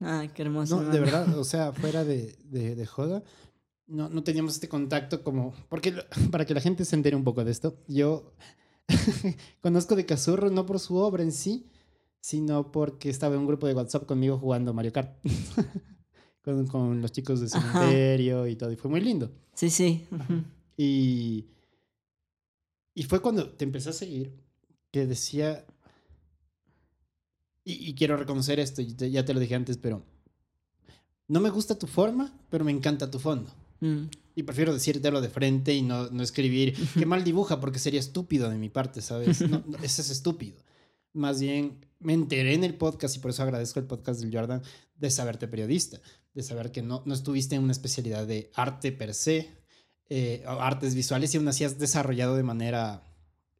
[0.00, 0.80] Ay, qué hermoso.
[0.80, 3.22] No, de verdad, o sea, fuera de, de, joda,
[3.86, 5.52] no, no, teníamos este contacto como.
[5.68, 5.92] Porque
[6.30, 8.32] para que la gente se entere un poco de esto, yo
[9.60, 11.66] conozco de Cazurro no por su obra en sí,
[12.22, 15.14] sino porque estaba en un grupo de WhatsApp conmigo jugando Mario Kart.
[16.42, 19.30] Con, con los chicos de cementerio y todo, y fue muy lindo.
[19.54, 20.06] Sí, sí.
[20.76, 21.46] Y,
[22.94, 24.32] y fue cuando te empecé a seguir
[24.90, 25.64] que decía,
[27.64, 30.04] y, y quiero reconocer esto, ya te lo dije antes, pero
[31.28, 33.50] no me gusta tu forma, pero me encanta tu fondo.
[33.80, 34.04] Mm.
[34.34, 38.48] Y prefiero decírtelo de frente y no, no escribir, qué mal dibuja, porque sería estúpido
[38.48, 39.40] de mi parte, ¿sabes?
[39.48, 40.56] No, ese es estúpido.
[41.12, 44.62] Más bien, me enteré en el podcast y por eso agradezco el podcast del Jordan
[44.96, 46.00] de saberte periodista,
[46.34, 49.50] de saber que no, no estuviste en una especialidad de arte per se,
[50.08, 53.02] eh, artes visuales y aún así has desarrollado de manera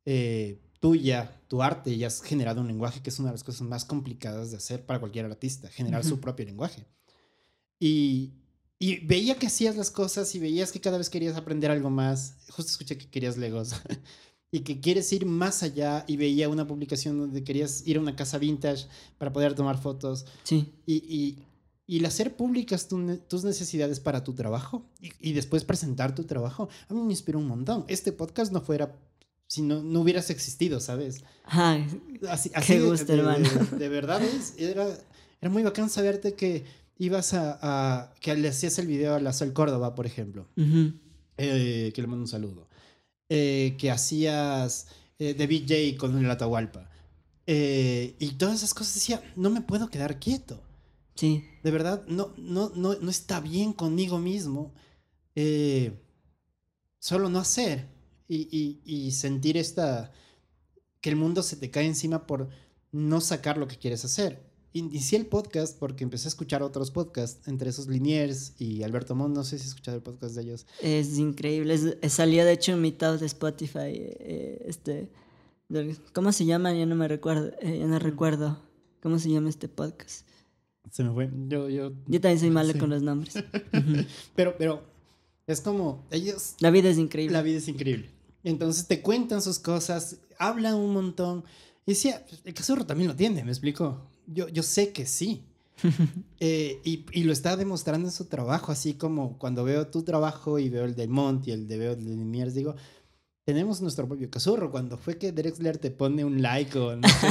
[0.05, 3.63] eh, tuya tu arte y has generado un lenguaje que es una de las cosas
[3.63, 6.87] más complicadas de hacer para cualquier artista, generar su propio lenguaje.
[7.79, 8.33] Y,
[8.79, 12.37] y veía que hacías las cosas y veías que cada vez querías aprender algo más.
[12.51, 13.75] Justo escuché que querías Legos.
[14.55, 18.15] y que quieres ir más allá y veía una publicación donde querías ir a una
[18.15, 20.27] casa vintage para poder tomar fotos.
[20.43, 20.73] Sí.
[20.85, 21.39] Y, y,
[21.87, 26.95] y el hacer públicas tus necesidades para tu trabajo y, después presentar tu trabajo, a
[26.95, 27.85] mí me inspiró un montón.
[27.89, 28.97] Este podcast no fuera
[29.47, 31.25] si no, no hubieras existido, ¿sabes?
[31.45, 31.87] Ay,
[32.31, 33.49] así, qué gusto, de, hermano.
[33.79, 34.87] De, verdad, es, era,
[35.41, 36.65] era muy bacán saberte que
[36.97, 40.49] ibas a, a, que le hacías el video a la Sol Córdoba, por ejemplo.
[41.37, 42.69] Eh, que le mando un saludo.
[43.29, 44.87] Eh, que hacías
[45.19, 46.91] eh, de BJ con el Atahualpa.
[47.47, 50.61] Eh, y todas esas cosas decía, no me puedo quedar quieto.
[51.23, 51.45] Sí.
[51.63, 54.75] De verdad, no, no, no, no está bien conmigo mismo
[56.99, 57.89] solo no hacer
[58.27, 60.11] y, y, y sentir esta,
[61.01, 62.49] que el mundo se te cae encima por
[62.91, 67.47] no sacar lo que quieres hacer inicié el podcast porque empecé a escuchar otros podcasts,
[67.47, 70.67] entre esos Liniers y Alberto Mond, no sé si has escuchado el podcast de ellos.
[70.81, 75.11] Es increíble, es, salía de hecho en mitad de Spotify, eh, este,
[76.13, 76.73] ¿cómo se llama?
[76.73, 78.59] Ya no me recuerdo, eh, ya no recuerdo,
[79.03, 80.27] ¿cómo se llama este podcast?
[80.91, 81.93] Se me fue, yo, yo...
[82.07, 83.35] Yo también soy malo con los nombres.
[84.35, 84.83] pero, pero,
[85.47, 86.55] es como, ellos...
[86.61, 87.33] La vida es increíble.
[87.33, 88.11] La vida es increíble.
[88.45, 91.45] Entonces te cuentan sus cosas, hablan un montón.
[91.87, 95.43] Y decía, el casurro también lo tiene, me explico yo, yo sé que sí.
[96.45, 100.59] Eh, y, y, lo está demostrando en su trabajo, así como cuando veo tu trabajo
[100.59, 102.75] y veo el de Mont y el de veo el de Limiers, digo,
[103.45, 104.73] tenemos nuestro propio cazurro.
[104.73, 107.29] Cuando fue que Drexler te pone un like o no sé.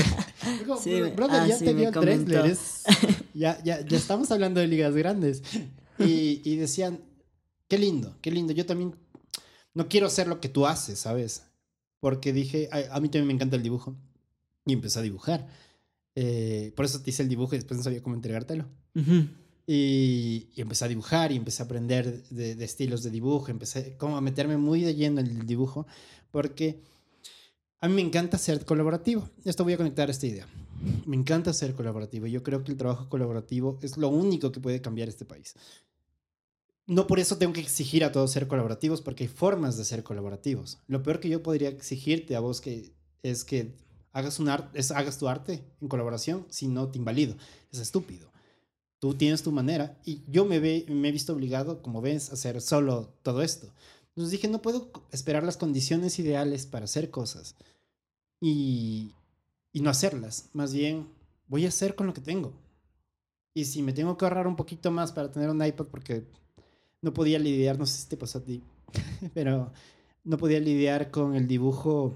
[0.82, 2.58] sí, brother, ah, ya te dio Drexler.
[3.34, 5.44] Ya, ya, ya estamos hablando de ligas grandes.
[6.00, 7.00] Y, y decían,
[7.68, 8.54] qué lindo, qué lindo.
[8.54, 8.96] Yo también
[9.74, 11.44] no quiero hacer lo que tú haces, ¿sabes?
[12.00, 13.96] Porque dije, a, mí también me encanta el dibujo.
[14.66, 15.48] Y empecé a dibujar.
[16.16, 18.66] Eh, por eso te hice el dibujo y después no sabía cómo entregártelo.
[19.68, 23.50] y, y, empecé a dibujar y empecé a aprender de, de, estilos de dibujo.
[23.50, 25.88] Empecé como a meterme muy de lleno en el dibujo
[26.32, 26.82] porque
[27.80, 29.30] a mí me encanta ser colaborativo.
[29.46, 30.48] Esto voy a conectar esta idea.
[31.06, 32.28] Me encanta ser colaborativo.
[32.28, 35.56] Yo creo que el trabajo colaborativo es lo único que puede cambiar este país
[36.92, 40.04] no por eso tengo que exigir a todos ser colaborativos, porque hay formas de ser
[40.04, 40.80] colaborativos.
[40.88, 42.92] Lo peor que yo podría exigirte a vos que
[43.24, 43.74] es que
[44.12, 44.38] hagas,
[45.18, 47.36] tu arte en colaboración, si no te invalido.
[47.72, 48.30] Es estúpido.
[49.00, 52.62] Tú tienes tu manera y yo me, me he visto obligado, como ves, a hacer
[52.62, 53.72] solo todo esto.
[54.10, 57.56] Entonces dije, no puedo esperar las condiciones ideales para hacer cosas
[58.42, 59.14] y,
[59.74, 60.50] y no hacerlas.
[60.54, 61.08] Más bien,
[61.48, 62.54] voy a hacer con lo que tengo.
[63.54, 66.24] Y si me tengo que ahorrar un poquito más para tener un iPad porque
[67.02, 68.62] no podía lidiar, no sé si te pasó a ti,
[69.34, 69.72] pero
[70.24, 72.16] no podía lidiar con el dibujo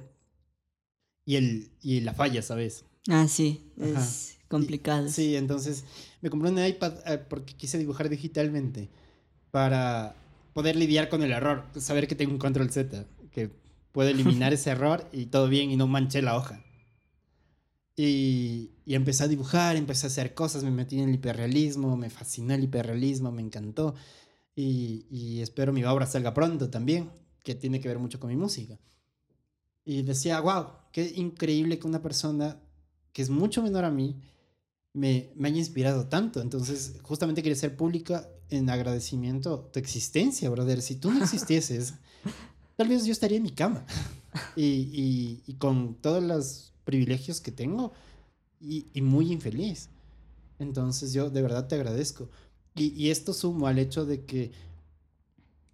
[1.26, 2.86] y, el, y la falla, ¿sabes?
[3.10, 5.10] Ah, sí, es complicado.
[5.10, 5.84] sí, entonces
[6.22, 8.90] me compré un iPad eh, porque quise dibujar digitalmente
[9.52, 10.16] para
[10.54, 13.52] poder lidiar con el error, saber que tengo un control Z, que
[13.92, 16.65] puedo eliminar ese error y todo bien y no manché la hoja.
[17.98, 22.10] Y, y, empecé a dibujar, empecé a hacer cosas, me metí en el hiperrealismo, me
[22.10, 23.96] fascinó el hiperrealismo, me encantó
[24.56, 27.12] y, espero mi obra salga pronto también,
[27.44, 28.80] que tiene que ver mucho con mi música.
[29.84, 32.60] Y decía, wow, qué increíble que una persona
[33.12, 34.22] que es mucho menor a mí
[34.94, 36.42] me, me haya inspirado tanto.
[36.42, 40.82] Entonces, justamente quería ser pública en agradecimiento tu existencia, brother.
[40.82, 41.96] Si tú no existieses,
[42.78, 43.86] tal vez yo estaría en mi cama
[44.56, 47.92] y, y, con todos los privilegios que tengo
[48.62, 49.90] y, muy infeliz.
[50.60, 52.30] Entonces, yo de verdad te agradezco.
[52.76, 54.52] Y, esto sumo al hecho de que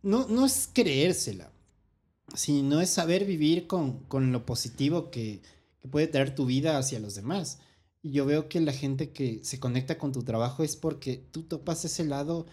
[0.02, 1.52] no, no es creérsela,
[2.36, 5.42] sino es saber vivir con, con lo positivo que,
[5.80, 7.60] que, puede traer tu vida hacia los demás.
[8.02, 11.44] Y yo veo que la gente que se conecta con tu trabajo es porque tú
[11.44, 12.48] topas ese lado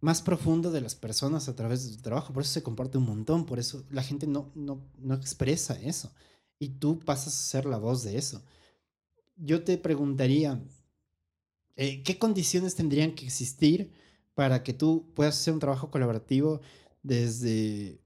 [0.00, 2.32] más profundo de las personas a través de tu trabajo.
[2.32, 6.12] Por eso se comparte un montón, por eso la gente no, no, no expresa eso.
[6.58, 8.42] Y tú pasas a ser la voz de eso.
[9.36, 10.60] Yo te preguntaría,
[11.76, 13.92] eh, ¿qué condiciones tendrían que existir
[14.34, 16.60] para que tú puedas hacer un trabajo colaborativo
[17.02, 18.00] desde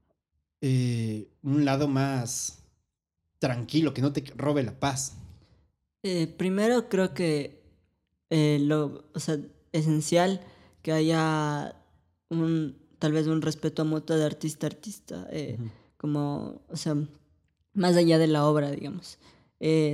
[0.61, 2.59] eh, un lado más
[3.39, 5.17] tranquilo, que no te robe la paz?
[6.03, 7.61] Eh, primero creo que
[8.29, 9.37] lo o sea,
[9.73, 10.41] esencial
[10.81, 11.75] que haya
[12.29, 15.27] un tal vez un respeto mutuo de artista a artista,
[15.97, 16.95] como, o sea,
[17.73, 19.17] más allá de la obra, digamos.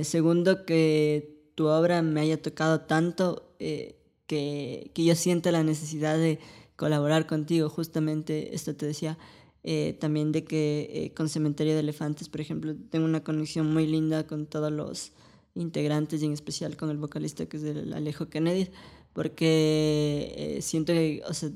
[0.02, 3.94] segundo, que tu obra me haya tocado tanto eh,
[4.26, 6.38] que, que, yo sienta la necesidad de
[6.74, 7.68] colaborar contigo.
[7.68, 9.18] Justamente esto te decía
[9.62, 13.86] eh, también de que eh, con Cementerio de Elefantes, por ejemplo, tengo una conexión muy
[13.86, 15.12] linda con todos los
[15.54, 18.70] integrantes y en especial con el vocalista que es el Alejo Kennedy,
[19.12, 21.50] porque siento que, o sea,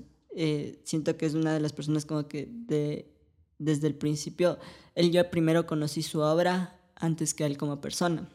[0.83, 3.09] siento que es una de las personas como que de,
[3.64, 4.59] desde el principio,
[4.94, 8.29] él yo primero conocí su obra antes que él como persona.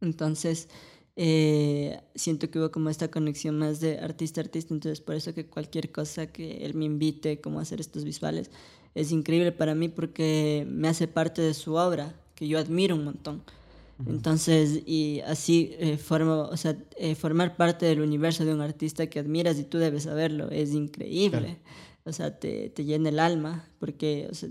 [0.00, 0.68] Entonces,
[1.16, 5.34] eh, siento que hubo como esta conexión más de artista a artista, entonces por eso
[5.34, 8.50] que cualquier cosa que él me invite, como hacer estos visuales,
[8.94, 13.04] es increíble para mí porque me hace parte de su obra, que yo admiro un
[13.04, 13.42] montón.
[14.06, 19.06] Entonces, y así eh, formo, o sea, eh, formar parte del universo de un artista
[19.06, 21.58] que admiras y tú debes saberlo, es increíble.
[22.04, 24.48] O sea, te, te, llena el alma, porque o sea,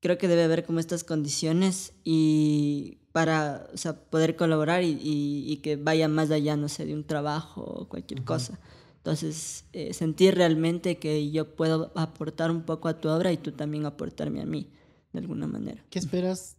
[0.00, 5.56] creo que debe haber como estas condiciones y para o sea, poder colaborar y, y,
[5.58, 8.60] que vaya más allá, no sé, de un trabajo o cualquier cosa.
[8.98, 13.52] Entonces, eh, sentir realmente que yo puedo aportar un poco a tu obra y tú
[13.52, 14.70] también aportarme a mí,
[15.12, 15.84] de alguna manera.
[15.90, 16.56] ¿Qué esperas?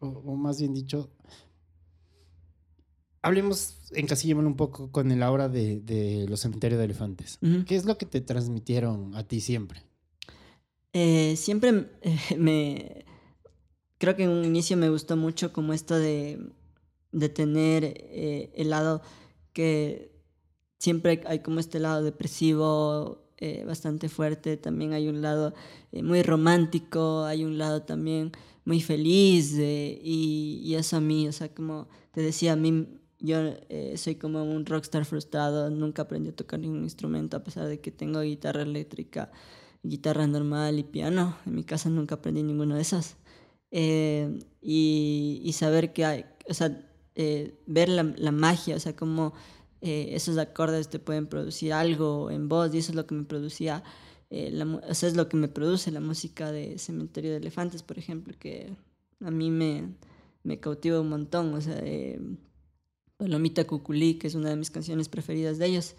[0.00, 1.10] O, más bien dicho,
[3.22, 7.38] hablemos, encasillémoslo un poco con el aura de, de los cementerios de elefantes.
[7.66, 9.82] ¿Qué es lo que te transmitieron a ti siempre?
[10.92, 13.04] Eh, siempre eh, me,
[13.98, 16.40] creo que en un inicio me gustó mucho como esto de,
[17.12, 19.02] de tener eh, el lado
[19.52, 20.12] que
[20.78, 25.54] siempre hay como este lado depresivo eh, bastante fuerte, también hay un lado
[25.92, 28.32] muy romántico, hay un lado también
[28.64, 33.54] muy feliz y, y, eso a mí, o sea, como te decía, a mí yo
[33.96, 37.90] soy como un rockstar frustrado, nunca aprendí a tocar ningún instrumento a pesar de que
[37.90, 39.30] tengo guitarra eléctrica
[39.82, 41.36] guitarra normal y piano.
[41.46, 43.16] En mi casa nunca aprendí ninguno de esos.
[43.70, 48.96] Eh, y, y, saber que hay, o sea, eh, ver la, la, magia, o sea,
[48.96, 49.34] cómo
[49.82, 53.24] eh, esos acordes te pueden producir algo en voz, y eso es lo que me
[53.24, 53.84] producía,
[54.30, 57.98] la, o sea, es lo que me produce la música de Cementerio de Elefantes, por
[57.98, 58.74] ejemplo, que
[59.22, 59.94] a mí me,
[60.44, 61.82] me cautiva un montón, o sea,
[63.18, 65.94] Palomita Cuculí, que es una de mis canciones preferidas de ellos.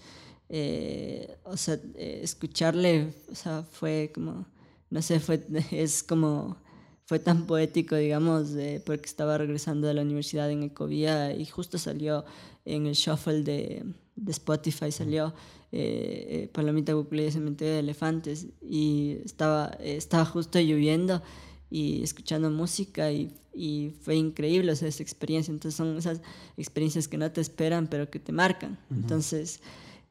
[0.49, 4.47] Eh, o sea, eh, escucharle, o sea, fue como,
[4.89, 6.57] no sé, fue, es como,
[7.05, 8.53] fue tan poético, digamos,
[8.85, 12.25] porque estaba regresando de la universidad en Ecovía y justo salió
[12.65, 13.83] en el shuffle de,
[14.15, 15.33] de Spotify, salió
[15.71, 21.21] eh, Palomita Cuculí de Cementerio de Elefantes y estaba, estaba justo lloviendo
[21.69, 25.51] y escuchando música y, y, fue increíble esa experiencia.
[25.51, 26.21] Entonces son esas
[26.57, 28.79] experiencias que no te esperan pero que te marcan.
[28.89, 29.61] Entonces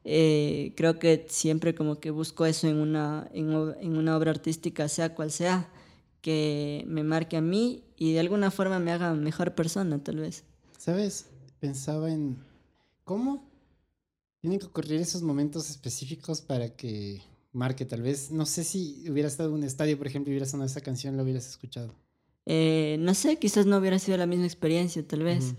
[0.03, 4.87] eh, creo que siempre como que busco eso en una, en, en, una obra artística,
[4.87, 5.69] sea cual sea,
[6.21, 10.43] que me marque a mí y de alguna forma me haga mejor persona tal vez.
[10.77, 11.27] ¿Sabes?
[11.59, 12.37] Pensaba en
[13.03, 13.49] cómo
[14.41, 17.21] tienen que ocurrir esos momentos específicos para que
[17.59, 18.31] marque, tal vez.
[18.31, 21.17] No sé si hubiera estado en un estadio, por ejemplo, y hubiera sonado esa canción,
[21.17, 21.93] lo hubieras escuchado.
[22.45, 25.53] Eh, no sé, quizás no hubiera sido la misma experiencia, tal vez.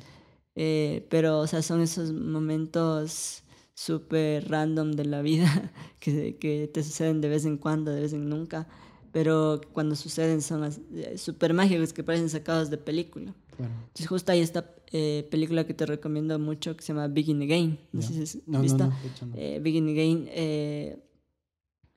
[0.56, 6.82] eh, pero, o sea, son esos momentos súper random de la vida que, que, te
[6.82, 8.66] suceden de vez en cuando, de vez en nunca.
[9.12, 13.34] Pero cuando suceden son eh, súper mágicos que parecen sacados de película.
[13.58, 17.78] Entonces, justo hay esta eh, película que te recomiendo mucho que se llama Begin Again.
[17.92, 18.86] No sé si has no, visto.
[18.86, 18.94] No,
[19.26, 19.34] no.
[19.36, 20.28] Eh, Begin Again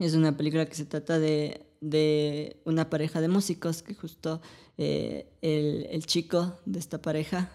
[0.04, 4.42] es una película que se trata de, de una pareja de músicos que justo
[4.78, 7.50] eh, el, el, chico de esta pareja,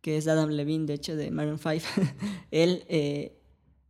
[0.00, 1.84] que es Adam Levine, de hecho, de Maroon 5,
[2.50, 3.38] él eh,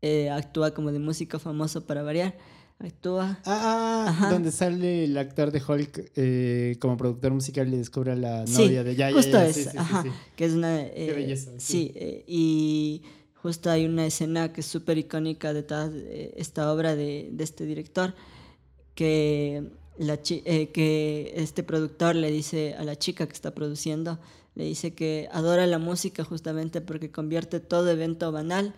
[0.03, 2.37] eh, actúa como de músico famoso para variar.
[2.79, 3.41] Actúa.
[3.47, 8.45] Ah, ah donde sale el actor de Hulk como productor musical y descubre a la
[8.45, 10.85] novia sí, de ya, Justo ya, ya, es, sí, sí, ajá, sí, que es una.
[10.95, 11.53] Qué belleza.
[11.57, 11.95] Sí,
[12.27, 13.03] y
[13.47, 15.65] justo hay una escena que es súper icónica de
[16.37, 18.13] esta obra de, de este director,
[18.97, 24.19] que, la eh, que este productor le dice a la chica que está produciendo,
[24.57, 28.75] le dice que adora la música justamente porque convierte todo evento banal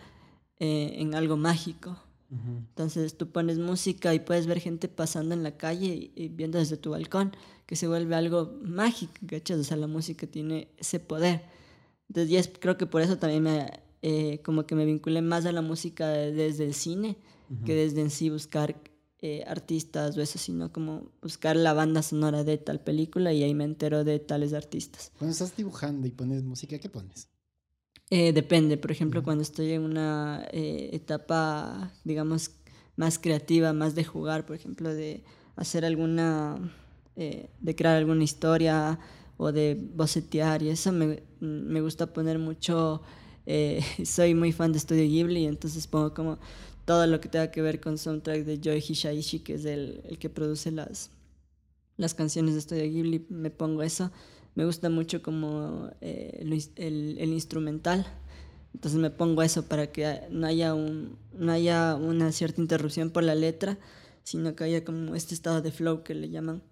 [0.60, 1.96] eh, en algo mágico.
[2.30, 2.58] Uh -huh.
[2.68, 6.58] Entonces tú pones música y puedes ver gente pasando en la calle y, y viendo
[6.58, 7.32] desde tu balcón
[7.64, 9.60] que se vuelve algo mágico, ¿cachas?
[9.60, 11.40] O sea, la música tiene ese poder.
[12.08, 15.44] Entonces, ya es, creo que por eso también me eh, como que me vinculé más
[15.46, 17.18] a la música de, desde el cine
[17.50, 17.64] uh -huh.
[17.64, 18.80] que desde en sí buscar
[19.20, 23.54] eh, artistas o eso, sino como buscar la banda sonora de tal película y ahí
[23.54, 25.10] me entero de tales artistas.
[25.18, 27.28] Cuando estás dibujando y pones música, ¿qué pones?
[28.10, 29.24] Eh, depende, por ejemplo, uh -huh.
[29.24, 32.52] cuando estoy en una etapa, digamos,
[32.94, 35.24] más creativa, más de jugar, por ejemplo, de
[35.56, 36.72] hacer alguna,
[37.16, 38.98] de crear alguna historia
[39.36, 43.02] o de bocetear y eso me, me gusta poner mucho
[43.50, 46.38] eh, soy muy fan de Studio Ghibli, entonces pongo como
[46.84, 50.18] todo lo que tenga que ver con soundtrack de Joe Hisaishi, que es el, el
[50.18, 51.10] que produce las,
[51.96, 54.10] las canciones de Studio Ghibli, me pongo eso.
[54.54, 56.38] Me gusta mucho como eh,
[56.76, 58.06] el, el, instrumental,
[58.74, 63.22] entonces me pongo eso para que no haya, un, no haya una cierta interrupción por
[63.22, 63.78] la letra,
[64.24, 66.62] sino que haya como este estado de flow que le llaman.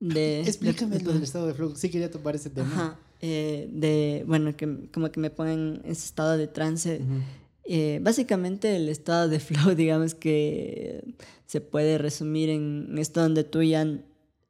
[0.00, 2.68] De, Explícame de, lo del estado de flow, sí quería topar ese tema.
[2.68, 7.00] Ajá eh, de, bueno, que como que me ponen en ese estado de trance.
[7.00, 7.22] Uh -huh.
[7.64, 11.02] eh, básicamente el estado de flow, digamos que
[11.46, 13.86] se puede resumir en esto donde tú ya,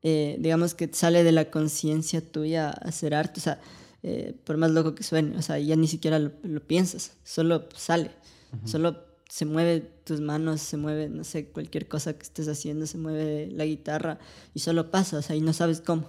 [0.03, 3.61] eh, digamos que sale de la conciencia tuya hacer arte, o sea,
[4.03, 7.69] eh, por más loco que suene, o sea, ya ni siquiera lo, lo piensas, solo
[7.75, 8.11] sale,
[8.53, 8.69] uh -huh.
[8.69, 12.99] solo se mueve tus manos, se mueve, no sé, cualquier cosa que estés haciendo, se
[12.99, 14.19] mueve la guitarra
[14.55, 16.09] y solo pasa, o sea, y no sabes cómo,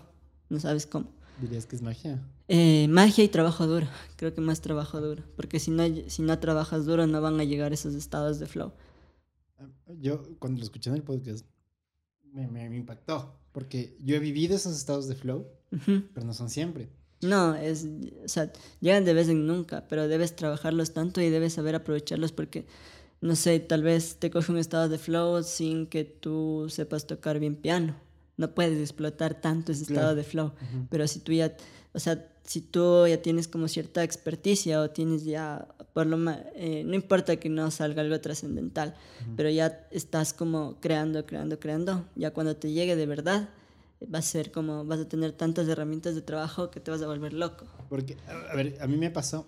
[0.49, 1.11] no sabes cómo.
[1.41, 2.19] ¿Dirías que es magia?
[2.47, 3.87] Eh, magia y trabajo duro.
[4.17, 5.23] Creo que más trabajo duro.
[5.35, 8.73] Porque si no, si no trabajas duro, no van a llegar esos estados de flow.
[9.99, 11.45] Yo, cuando lo escuché en el podcast,
[12.33, 13.39] me, me, me impactó.
[13.51, 16.07] Porque yo he vivido esos estados de flow, uh -huh.
[16.13, 16.89] pero no son siempre.
[17.21, 17.87] No, es,
[18.23, 22.31] o sea, llegan de vez en nunca, pero debes trabajarlos tanto y debes saber aprovecharlos
[22.31, 22.65] porque,
[23.19, 27.39] no sé, tal vez te coge un estado de flow sin que tú sepas tocar
[27.39, 27.95] bien piano
[28.39, 30.15] no puedes explotar tanto ese estado claro.
[30.15, 30.45] de flow.
[30.47, 30.87] Uh -huh.
[30.89, 31.53] Pero si tú ya,
[31.93, 36.39] o sea, si tú ya tienes como cierta experticia o tienes ya, por lo más,
[36.55, 39.35] eh, no importa que no salga algo trascendental, uh -huh.
[39.35, 43.49] pero ya estás como creando, creando, creando, ya cuando te llegue de verdad,
[44.01, 47.07] va a ser como, vas a tener tantas herramientas de trabajo que te vas a
[47.07, 47.65] volver loco.
[47.89, 48.15] Porque,
[48.49, 49.45] a ver, a mí me pasó,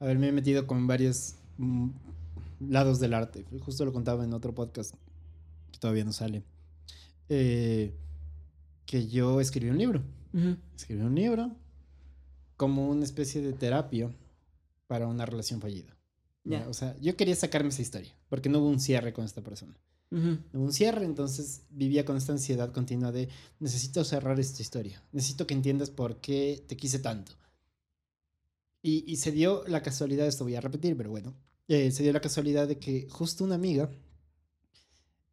[0.00, 1.90] a ver, me he metido con varios mm,
[2.70, 4.94] lados del arte, justo lo contaba en otro podcast
[5.70, 6.44] que todavía no sale
[7.28, 7.94] eh,
[8.86, 10.02] que yo escribí un libro.
[10.76, 11.56] Escribí un libro
[12.56, 14.10] como una especie de terapia
[14.86, 15.96] para una relación fallida.
[16.68, 19.74] O sea, yo quería sacarme esa historia, porque no hubo un cierre con esta persona.
[20.10, 25.02] No hubo un cierre, entonces vivía con esta ansiedad continua de necesito cerrar esta historia,
[25.10, 27.32] necesito que entiendas por qué te quise tanto.
[28.82, 31.34] Y, se dio la casualidad, esto voy a repetir, pero bueno,
[31.68, 33.90] eh, se dio la casualidad de que justo una amiga,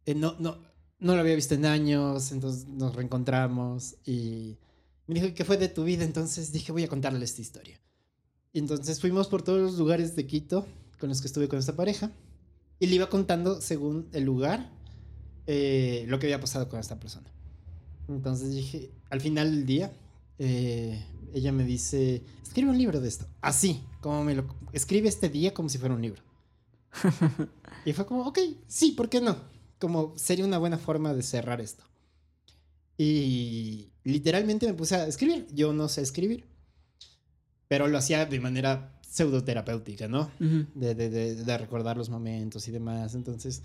[0.06, 0.58] eh, no, no,
[1.02, 4.58] no lo había visto en años, entonces nos reencontramos y
[5.08, 6.06] me dijo, ¿qué fue de tu vida?
[6.06, 7.82] Entonces dije, voy a contarle esta historia.
[8.54, 10.66] Y entonces fuimos por todos los lugares de Quito
[11.00, 12.12] con los que estuve con esta pareja
[12.80, 14.72] y le iba contando según el lugar
[15.48, 17.32] eh, lo que había pasado con esta persona.
[18.08, 19.92] Entonces dije, al final del día,
[20.38, 23.26] eh, ella me dice, escribe un libro de esto.
[23.42, 24.56] Así, como me lo...
[24.72, 26.22] Escribe este día como si fuera un libro.
[27.86, 28.38] y fue como, ok,
[28.68, 29.38] sí, ¿por qué no?
[29.82, 31.84] Como sería una buena forma de cerrar esto.
[32.98, 35.48] Y literalmente me puse a escribir.
[35.54, 36.46] Yo no sé escribir,
[37.68, 40.32] pero lo hacía de manera pseudoterapéutica, ¿no?
[40.40, 43.16] de, de, de, recordar los momentos y demás.
[43.16, 43.64] Entonces,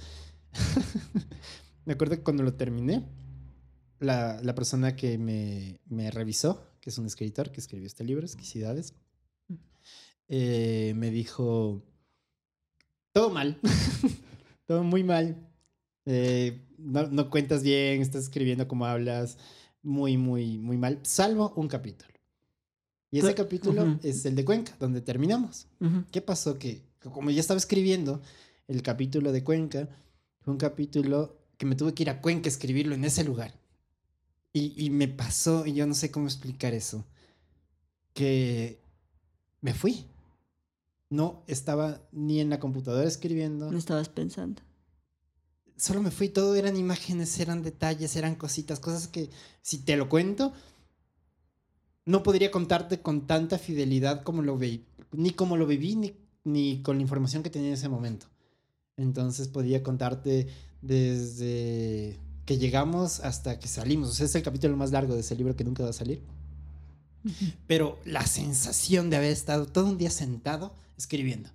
[1.85, 3.05] me acuerdo que cuando lo terminé,
[4.01, 8.25] la, la persona que me, me, revisó, que es un escritor que escribió este libro,
[8.25, 8.95] Exquisidades,
[10.29, 11.85] eh, me dijo,
[13.13, 13.61] todo mal,
[14.67, 15.49] todo muy mal.
[16.07, 19.39] Eh, no, no, cuentas bien, estás escribiendo como hablas,
[19.83, 22.13] muy, muy, muy mal, salvo un capítulo.
[23.11, 25.69] Y ese capítulo es el de Cuenca, donde terminamos.
[26.11, 26.59] ¿Qué pasó?
[26.59, 26.83] Que
[27.13, 28.21] como ya estaba escribiendo
[28.69, 29.89] el capítulo de Cuenca,
[30.41, 33.55] fue un capítulo que me tuve que ir a Cuenca a escribirlo en ese lugar.
[34.53, 37.05] Y, y me pasó, y yo no sé cómo explicar eso,
[38.13, 38.81] que
[39.61, 40.07] me fui.
[41.09, 43.71] No estaba ni en la computadora escribiendo.
[43.71, 44.66] No estabas pensando
[45.77, 49.31] solo me fui, todo eran imágenes, eran detalles, eran cositas, cosas que
[49.63, 50.53] si te lo cuento,
[52.05, 56.15] no podría contarte con tanta fidelidad como lo vi, ni como lo viví, ni,
[56.45, 58.27] ni con la información que tenía en ese momento.
[58.97, 60.49] Entonces podía contarte
[60.81, 64.11] desde que llegamos hasta que salimos.
[64.11, 66.23] O sea, es el capítulo más largo de ese libro que nunca va a salir.
[67.67, 71.51] Pero la sensación de haber estado todo un día sentado escribiendo,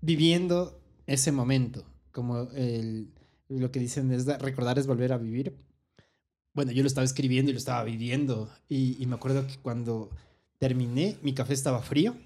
[0.00, 1.84] viviendo ese momento,
[2.18, 3.12] como el,
[3.46, 5.56] lo que dicen es recordar es volver a vivir.
[6.52, 8.50] Bueno, yo lo estaba escribiendo y lo estaba viviendo.
[8.68, 10.10] Y, me acuerdo que cuando
[10.58, 12.16] terminé, mi café estaba frío.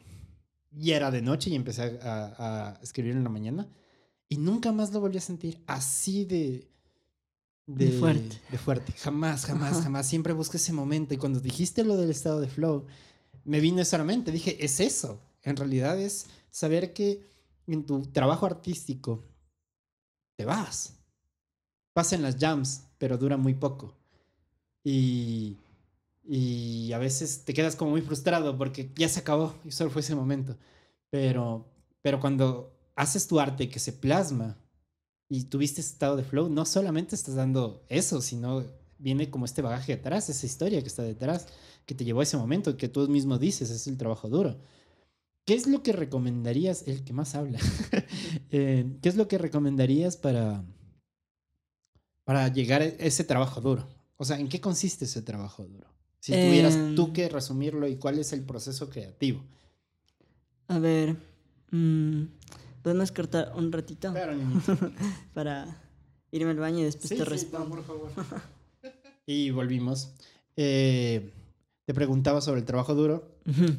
[0.75, 3.69] Y era de noche y empecé a, escribir en la mañana.
[4.31, 6.67] Y nunca más lo volví a sentir así de...
[7.67, 8.41] De, fuerte.
[8.51, 8.93] De fuerte.
[8.93, 10.07] Jamás, jamás, jamás.
[10.07, 11.13] Siempre busco ese momento.
[11.13, 12.87] Y cuando dijiste lo del estado de flow,
[13.45, 14.33] me vino eso a la mente.
[14.33, 15.21] Dije, es eso.
[15.43, 17.31] En realidad es saber que
[17.67, 19.23] en tu trabajo artístico
[20.43, 20.99] te vas.
[21.93, 23.95] Pasan las jams, pero dura muy poco.
[24.83, 25.57] Y,
[26.25, 30.01] y a veces te quedas como muy frustrado porque ya se acabó y solo fue
[30.01, 30.57] ese momento.
[31.11, 31.65] Pero,
[32.01, 34.57] pero cuando haces tu arte que se plasma
[35.29, 38.65] y tuviste estado de flow, no solamente estás dando eso, sino
[38.99, 41.47] viene como este bagaje detrás, esa historia que está detrás,
[41.87, 44.57] que te llevó a ese momento, que tú mismo dices, es el trabajo duro.
[45.45, 47.59] ¿Qué es lo que recomendarías, el que más habla,
[48.51, 50.65] eh, qué es lo que recomendarías para,
[52.25, 53.89] para llegar a ese trabajo duro?
[54.17, 55.89] O sea, ¿en qué consiste ese trabajo duro?
[56.21, 57.13] Si tuvieras tú em.
[57.13, 59.43] que resumirlo y cuál es el proceso creativo.
[60.69, 61.17] A ver,
[61.73, 62.23] mmm,
[62.81, 64.15] podemos cortar un ratito
[65.35, 65.83] para
[66.31, 67.71] irme al baño y después te respondo.
[67.71, 68.13] por favor.
[69.27, 70.15] y volvimos.
[70.55, 71.33] Eh,
[71.85, 73.32] te preguntaba sobre el trabajo duro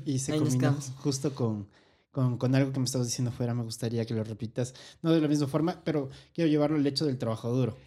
[0.05, 1.67] y se combinó justo con,
[2.11, 3.53] con, algo que me estabas diciendo fuera.
[3.53, 7.05] Me gustaría que lo repitas, no de la misma forma, pero quiero llevarlo al hecho
[7.05, 7.77] del trabajo duro.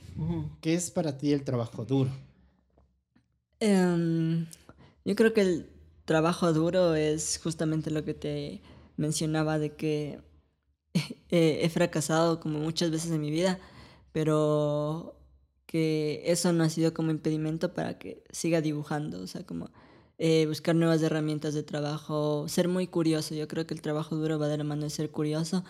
[0.60, 2.10] ¿Qué es para ti el trabajo duro?
[3.60, 4.46] Em,
[5.04, 5.70] yo creo que el
[6.04, 8.62] trabajo duro es justamente lo que te
[8.96, 10.20] mencionaba de que
[11.30, 13.58] he fracasado como muchas veces en mi vida,
[14.12, 15.16] pero
[15.66, 19.70] que eso no ha sido como impedimento para que siga dibujando, o sea, como
[20.18, 23.34] eh, buscar nuevas herramientas de trabajo, ser muy curioso.
[23.34, 25.62] Yo creo que el trabajo duro va de la mano de ser curioso.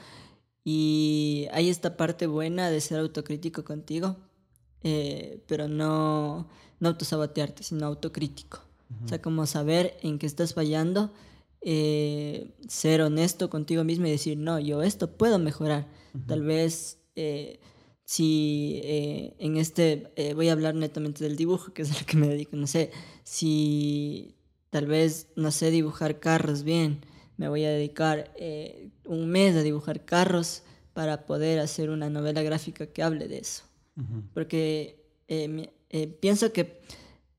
[0.63, 4.17] Y hay esta parte buena de ser autocrítico contigo,
[4.83, 8.61] eh, pero no, no autosabotearte, sino autocrítico.
[9.05, 11.13] O sea, como saber en qué estás fallando,
[11.61, 15.89] eh, ser honesto contigo mismo y decir, no, yo esto puedo mejorar.
[16.29, 16.99] Tal vez
[18.05, 22.29] si en este, voy a hablar netamente del dibujo, que es a lo que me
[22.29, 22.93] dedico, no sé,
[23.25, 24.36] si
[24.77, 27.01] Tal vez no sé dibujar carros bien.
[27.39, 32.43] Me voy a dedicar eh, un mes a dibujar carros para poder hacer una novela
[32.43, 33.63] gráfica que hable de eso.
[34.35, 36.83] Porque eh, eh, pienso que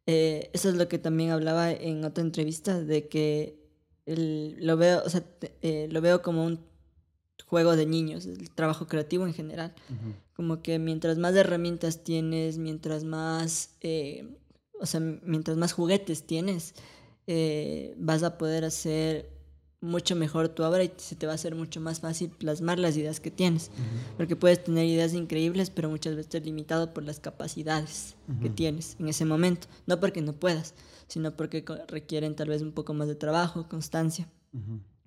[0.07, 3.59] eso es lo que también hablaba en otra entrevista, de que
[4.07, 5.23] lo, veo, o sea,
[5.61, 6.59] lo veo como un
[7.45, 9.75] juego de niños, el trabajo creativo en general.
[10.35, 13.77] Como que mientras más herramientas tienes, mientras más,
[14.81, 16.73] o sea, mientras más juguetes tienes,
[17.97, 19.37] vas a poder hacer
[19.79, 22.97] mucho mejor tu obra y se te va a hacer mucho más fácil plasmar las
[22.97, 23.69] ideas que tienes.
[24.17, 28.95] Porque puedes tener ideas increíbles, pero muchas veces estás limitado por las capacidades que tienes
[28.99, 29.67] en ese momento.
[29.85, 30.73] No porque no puedas,
[31.07, 34.27] sino porque requieren tal vez un poco más de trabajo, constancia.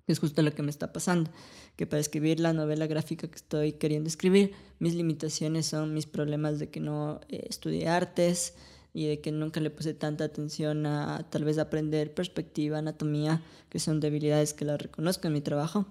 [0.07, 1.29] Es justo lo que me está pasando,
[1.75, 6.59] que para escribir la novela gráfica que estoy queriendo escribir, mis limitaciones son mis problemas
[6.59, 8.55] de que no eh, estudié artes,
[8.93, 13.79] y de que nunca le puse tanta atención a tal vez aprender perspectiva, anatomía, que
[13.79, 15.85] son debilidades que las reconozco en mi trabajo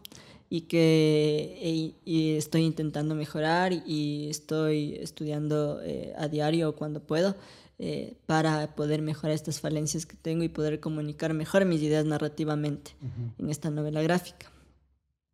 [0.51, 7.37] y que y, estoy intentando mejorar y estoy estudiando eh, a diario cuando puedo
[7.79, 12.95] eh, para poder mejorar estas falencias que tengo y poder comunicar mejor mis ideas narrativamente
[13.39, 14.51] en esta novela gráfica.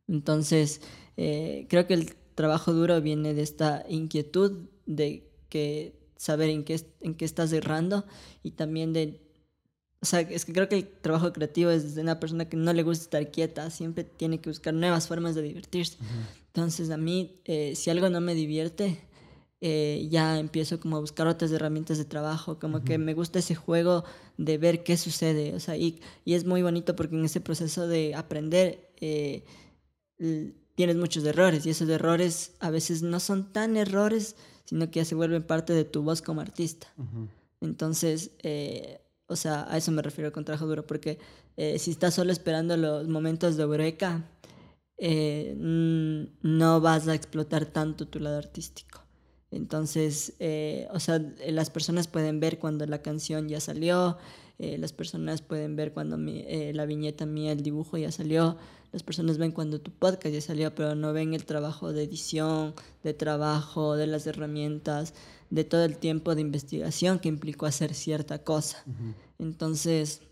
[0.06, 0.80] Entonces,
[1.16, 6.80] eh, creo que el trabajo duro viene de esta inquietud de que saber en qué,
[7.00, 8.04] en qué estás errando
[8.42, 9.22] y también de...
[10.00, 12.72] O sea, es que creo que el trabajo creativo es de una persona que no
[12.72, 15.96] le gusta estar quieta, siempre tiene que buscar nuevas formas de divertirse.
[16.48, 19.00] Entonces a mí, eh, si algo no me divierte,
[19.62, 23.54] eh, ya empiezo como a buscar otras herramientas de trabajo, como que me gusta ese
[23.54, 24.04] juego
[24.36, 27.88] de ver qué sucede, o sea, y, y es muy bonito porque en ese proceso
[27.88, 29.44] de aprender eh,
[30.74, 34.36] tienes muchos errores y esos errores a veces no son tan errores,
[34.66, 36.88] sino que ya se vuelven parte de tu voz como artista.
[37.60, 41.18] Entonces, eh, o sea, a eso me refiero con trabajo duro, porque
[41.56, 44.24] eh, si estás solo esperando los momentos de eureka,
[44.98, 49.00] eh, no vas a explotar tanto tu lado artístico.
[49.50, 50.34] Entonces,
[50.90, 54.18] o sea, las personas pueden ver cuando la canción ya salió,
[54.58, 58.58] las personas pueden ver cuando la viñeta mía, el dibujo ya salió,
[58.92, 62.74] las personas ven cuando tu podcast ya salió, pero no ven el trabajo de edición,
[63.02, 65.14] de trabajo, de las herramientas,
[65.50, 68.84] de todo el tiempo de investigación que implicó hacer cierta cosa.
[69.38, 70.22] Entonces,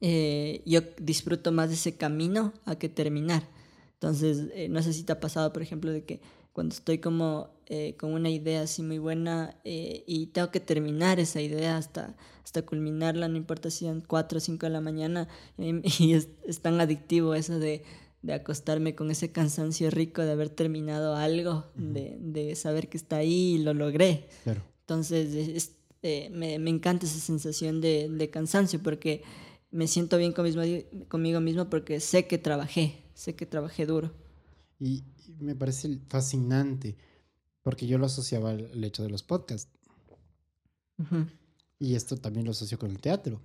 [0.00, 3.48] eh, yo disfruto más de ese camino a que terminar.
[3.94, 6.20] Entonces, eh, no sé si te ha pasado, por ejemplo, de que
[6.52, 11.18] cuando estoy como eh, con una idea así muy buena eh, y tengo que terminar
[11.18, 12.14] esa idea hasta,
[12.44, 16.28] hasta culminarla, no importa si son 4 o 5 de la mañana, y es,
[16.60, 17.82] tan adictivo eso de,
[18.20, 23.16] de, acostarme con ese cansancio rico de haber terminado algo, de, de, saber que está
[23.16, 24.28] ahí y lo logré.
[24.80, 29.22] Entonces, eh, me, me, encanta esa sensación de, de cansancio porque
[29.70, 34.12] me siento bien conmigo mismo porque sé que trabajé, sé que trabajé duro.
[34.78, 35.04] Y,
[35.38, 36.96] me parece fascinante,
[37.62, 39.70] porque yo lo asociaba al hecho de los podcasts.
[41.78, 43.40] Y esto también lo asocio con el teatro.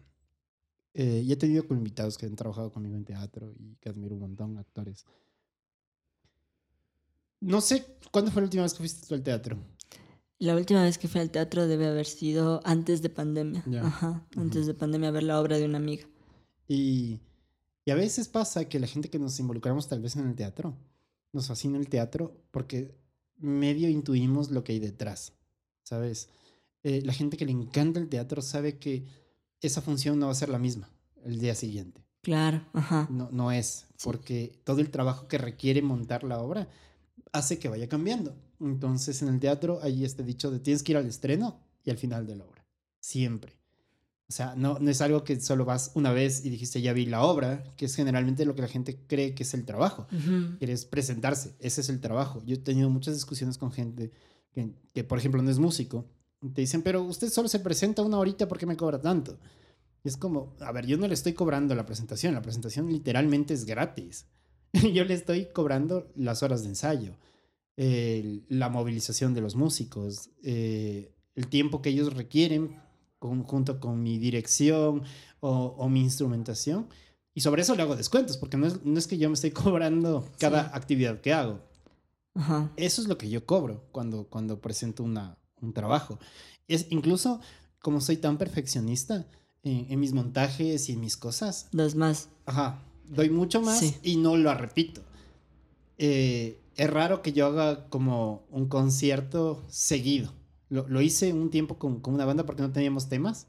[0.94, 4.16] Eh, y he tenido con invitados que han trabajado conmigo en teatro y que admiro
[4.16, 5.06] un montón, actores.
[7.40, 9.58] No sé, ¿cuándo fue la última vez que fuiste tú al teatro?
[10.40, 13.64] La última vez que fui al teatro debe haber sido antes de pandemia.
[13.82, 16.08] Ajá, antes de pandemia, a ver la obra de una amiga.
[16.68, 17.20] Y,
[17.86, 20.76] y a veces pasa que la gente que nos involucramos tal vez en el teatro,
[21.32, 22.96] nos fascina el teatro porque
[23.38, 25.34] medio intuimos lo que hay detrás,
[25.84, 26.30] ¿sabes?
[26.84, 29.06] Eh, la gente que le encanta el teatro sabe que
[29.62, 30.90] esa función no va a ser la misma
[31.26, 32.04] el día siguiente.
[32.22, 33.08] Claro, ajá.
[33.10, 36.68] No, no es, porque todo el trabajo que requiere montar la obra
[37.32, 38.36] hace que vaya cambiando.
[38.60, 41.98] Entonces en el teatro hay este dicho de tienes que ir al estreno y al
[41.98, 42.66] final de la obra,
[43.00, 43.57] siempre.
[44.30, 47.06] O sea, no, no es algo que solo vas una vez y dijiste ya vi
[47.06, 50.08] la obra, que es generalmente lo que la gente cree que es el trabajo.
[50.60, 52.44] Quieres presentarse, ese es el trabajo.
[52.46, 54.12] Yo he tenido muchas discusiones con gente
[54.52, 56.06] que, que, por ejemplo, no es músico.
[56.54, 59.40] te dicen, pero usted solo se presenta una horita, ¿por qué me cobra tanto?
[60.04, 63.54] Y es como, a ver, yo no le estoy cobrando la presentación, la presentación literalmente
[63.54, 64.26] es gratis.
[64.94, 67.16] yo le estoy cobrando las horas de ensayo,
[67.78, 72.76] la movilización de los músicos, eh, el tiempo que ellos requieren
[73.20, 75.04] junto con mi dirección
[75.40, 76.88] o, mi instrumentación.
[77.34, 79.52] Y sobre eso le hago descuentos, porque no es, no es que yo me estoy
[79.64, 81.60] cobrando cada actividad que hago.
[82.76, 86.20] Eso es lo que yo cobro cuando, cuando presento una, un trabajo.
[86.68, 87.40] Es incluso
[87.82, 89.26] como soy tan perfeccionista
[89.64, 91.68] en, mis montajes y en mis cosas.
[91.72, 92.30] Das más.
[92.46, 92.84] Ajá.
[93.06, 95.02] Doy mucho más y no lo repito.
[95.98, 100.34] Eh, es raro que yo haga como un concierto seguido.
[100.70, 103.48] Lo, lo hice un tiempo con, con, una banda porque no teníamos temas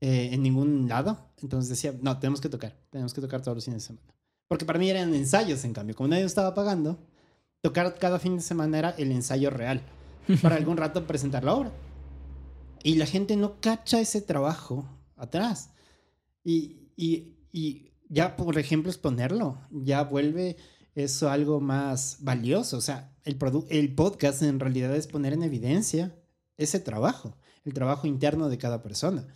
[0.00, 1.30] eh, en ningún lado.
[1.42, 4.14] Entonces decía, no, tenemos que tocar, tenemos que tocar todos los fines de semana.
[4.48, 5.96] Porque para mí eran ensayos, en cambio.
[5.96, 6.98] Como nadie estaba pagando,
[7.62, 9.82] tocar cada fin de semana era el ensayo real.
[10.42, 11.72] Para algún rato presentar la obra.
[12.82, 15.70] Y la gente no cacha ese trabajo atrás.
[16.44, 20.56] Y, y, y ya, por ejemplo, exponerlo, ya vuelve
[20.94, 22.76] eso algo más valioso.
[22.76, 23.38] O sea, el,
[23.70, 26.14] el podcast en realidad es poner en evidencia
[26.56, 29.26] ese trabajo, el trabajo interno de cada persona.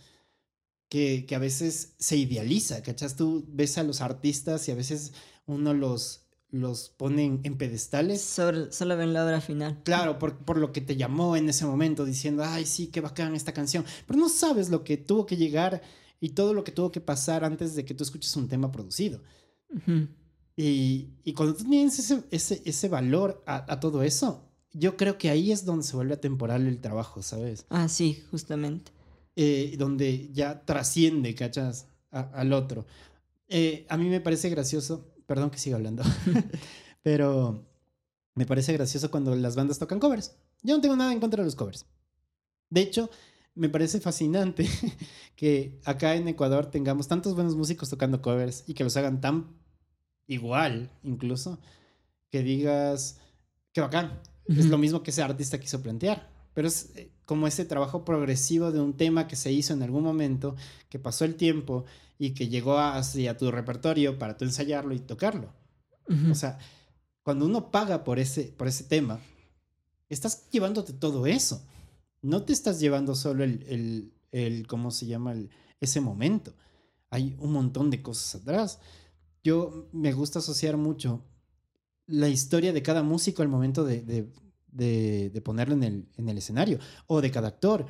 [0.89, 3.15] Que, que, a veces se idealiza, ¿cachas?
[3.15, 5.13] Tú ves a los artistas y a veces
[5.45, 8.21] uno los, los pone en, pedestales.
[8.21, 9.81] Solo, ven la obra final.
[9.83, 13.35] Claro, por, por, lo que te llamó en ese momento, diciendo, ay, sí, qué bacán
[13.35, 13.85] esta canción.
[14.05, 15.81] Pero no sabes lo que tuvo que llegar
[16.19, 19.21] y todo lo que tuvo que pasar antes de que tú escuches un tema producido.
[20.57, 25.17] y, y, cuando tú tienes ese, ese, ese valor a, a todo eso, yo creo
[25.17, 27.65] que ahí es donde se vuelve atemporal el trabajo, ¿sabes?
[27.69, 28.91] Ah, sí, justamente.
[29.35, 31.87] Eh, donde ya trasciende, ¿cachas?
[32.11, 32.85] al otro.
[33.47, 36.03] Eh, a mí me parece gracioso, perdón que siga hablando,
[37.03, 37.65] pero
[38.35, 40.35] me parece gracioso cuando las bandas tocan covers.
[40.61, 41.85] Yo no tengo nada en contra de los covers.
[42.69, 43.09] De hecho,
[43.55, 44.67] me parece fascinante
[45.35, 49.57] que acá en Ecuador tengamos tantos buenos músicos tocando covers y que los hagan tan
[50.27, 51.59] igual, incluso,
[52.29, 53.19] que digas,
[53.73, 54.21] qué bacán,
[54.59, 56.29] es lo mismo que ese artista quiso plantear.
[56.53, 60.03] Pero es eh, como ese trabajo progresivo de un tema que se hizo en algún
[60.03, 60.55] momento,
[60.89, 61.85] que pasó el tiempo
[62.17, 65.53] y que llegó hacia tu repertorio para tú ensayarlo y tocarlo.
[66.29, 66.59] O sea,
[67.23, 69.21] cuando uno paga por ese, por ese tema,
[70.09, 71.65] estás llevándote todo eso.
[72.21, 75.31] No te estás llevando solo el, el, el ¿cómo se llama?
[75.31, 75.49] El,
[75.79, 76.53] ese momento.
[77.09, 78.79] Hay un montón de cosas atrás.
[79.43, 81.23] Yo me gusta asociar mucho
[82.07, 84.01] la historia de cada músico al momento de,
[84.71, 87.85] de, ponerlo en el, en el, escenario, o de cada actor.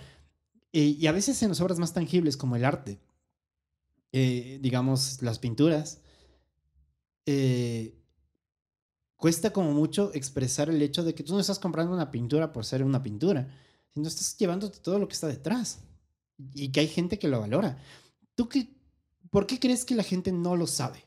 [0.74, 3.00] Eh, y a veces en las obras más tangibles como el arte,
[4.12, 6.02] eh, digamos las pinturas,
[7.26, 7.98] eh,
[9.16, 12.66] cuesta como mucho expresar el hecho de que tú no estás comprando una pintura por
[12.66, 13.48] ser una pintura,
[13.94, 15.84] sino estás llevándote todo lo que está detrás
[16.54, 17.78] y que hay gente que lo valora.
[18.36, 18.74] ¿Tú qué,
[19.30, 21.06] por qué crees que la gente no lo sabe?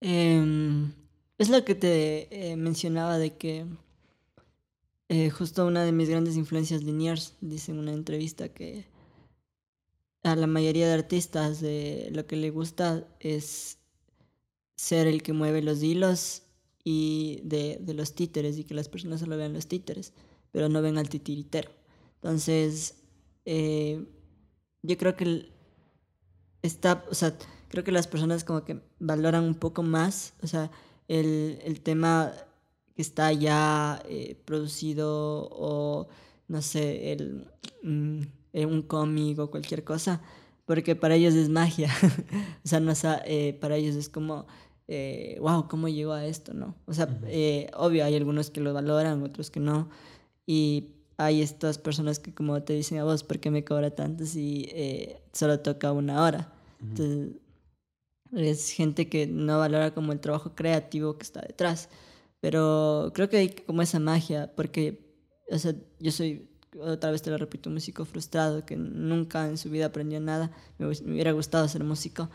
[0.00, 0.90] Eh,
[1.38, 3.66] es lo que te eh, mencionaba de que
[5.08, 8.86] eh, justo una de mis grandes influencias Liniers dice en una entrevista que
[10.22, 13.78] a la mayoría de artistas lo que le gusta es
[14.76, 16.42] ser el que mueve los hilos
[16.82, 20.12] y de, de los títeres y que las personas solo vean los títeres,
[20.52, 21.70] pero no ven al titiritero.
[22.16, 23.02] Entonces,
[23.44, 24.04] eh,
[24.82, 25.52] yo creo que
[26.62, 27.36] está, o sea,
[27.68, 30.70] creo que las personas como que valoran un poco más, o sea,
[31.08, 32.32] el, el tema
[32.94, 36.08] que está ya eh, producido o
[36.48, 37.46] no sé, el,
[37.82, 40.22] mm, eh, un cómic o cualquier cosa,
[40.64, 41.90] porque para ellos es magia.
[42.64, 42.92] o sea, no,
[43.26, 44.46] eh, para ellos es como,
[44.88, 46.54] eh, wow, ¿cómo llegó a esto?
[46.54, 46.74] ¿no?
[46.86, 47.08] O sea,
[47.74, 49.88] obvio, hay algunos que lo valoran, otros que no.
[50.46, 54.26] Y hay estas personas que como te dicen a vos, ¿por qué me cobra tanto
[54.26, 54.70] si
[55.32, 56.52] solo toca una hora?
[56.80, 57.36] Entonces,
[58.32, 61.88] es gente que no valora como el trabajo creativo que está detrás.
[62.40, 65.14] Pero creo que hay como esa magia, porque,
[65.50, 66.48] o sea, yo soy,
[66.80, 70.52] otra vez te lo repito, un músico frustrado que nunca en su vida aprendió nada.
[70.78, 72.28] Me, hubiera gustado ser músico.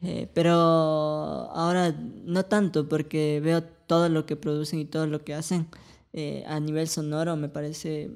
[0.00, 5.34] Eh, pero ahora no tanto, porque veo todo lo que producen y todo lo que
[5.34, 5.68] hacen
[6.12, 8.10] eh, a nivel sonoro, me parece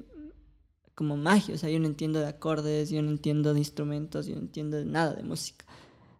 [0.95, 1.55] como magia.
[1.55, 4.77] O sea, yo no entiendo de acordes, yo no entiendo de instrumentos, yo no entiendo
[4.77, 5.66] de nada de música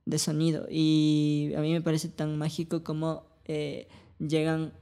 [0.07, 0.65] de sonido.
[0.71, 3.87] Y a mí me parece tan mágico como eh,
[4.19, 4.73] llegan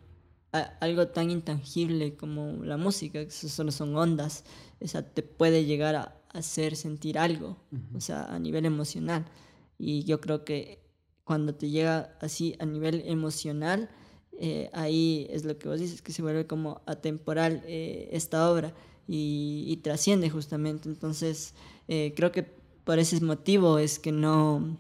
[0.53, 4.45] a algo tan intangible como la música, que solo son ondas.
[4.79, 7.57] O sea, te puede llegar a hacer sentir algo,
[7.95, 9.25] o sea, a nivel emocional.
[9.79, 10.79] Y yo creo que
[11.23, 13.89] cuando te llega así a nivel emocional,
[14.37, 18.73] eh, ahí es lo que vos dices, que se vuelve como atemporal eh, esta obra
[19.07, 20.87] y, y, trasciende justamente.
[20.87, 21.55] Entonces,
[21.87, 24.77] eh, creo que por ese motivo es que no,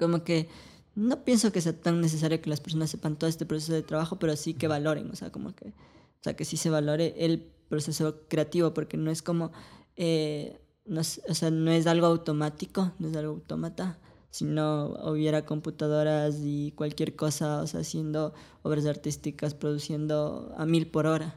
[0.00, 0.48] como que
[0.96, 4.18] no pienso que sea tan necesario que las personas sepan todo este proceso de trabajo,
[4.18, 7.46] pero sí que valoren, o sea, como que, o sea, que sí se valore el
[7.68, 9.52] proceso creativo, porque no es como,
[9.96, 13.98] eh, no es, o sea, no es algo automático, no es algo autómata,
[14.30, 18.32] si no hubiera computadoras y cualquier cosa, o sea, haciendo
[18.62, 21.36] obras artísticas, produciendo a mil por hora.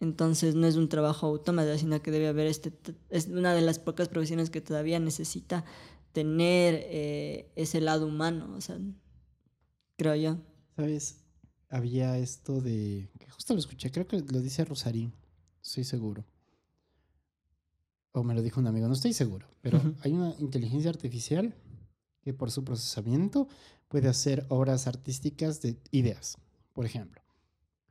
[0.00, 2.72] Entonces no es un trabajo autómata, sino que debe haber este,
[3.08, 5.64] es una de las pocas profesiones que todavía necesita
[6.16, 8.78] tener eh, ese lado humano, o sea,
[9.98, 10.38] creo yo.
[10.74, 11.26] ¿Sabes?
[11.68, 15.12] Había esto de, que justo lo escuché, creo que lo dice Rosarín,
[15.62, 16.24] estoy seguro.
[18.12, 21.54] O me lo dijo un amigo, no estoy seguro, pero hay una inteligencia artificial
[22.22, 23.46] que por su procesamiento
[23.88, 26.38] puede hacer obras artísticas de ideas.
[26.72, 27.20] Por ejemplo,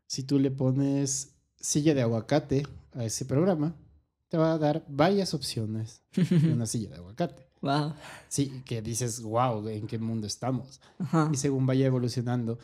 [0.08, 2.64] si tú le pones silla de aguacate
[2.94, 3.76] a ese programa,
[4.30, 7.45] te va a dar varias opciones de una silla de aguacate.
[7.66, 7.94] Wow.
[8.28, 10.80] Sí, que dices, wow, ¿en qué mundo estamos?
[11.00, 11.32] Ajá.
[11.34, 12.60] Y según vaya evolucionando,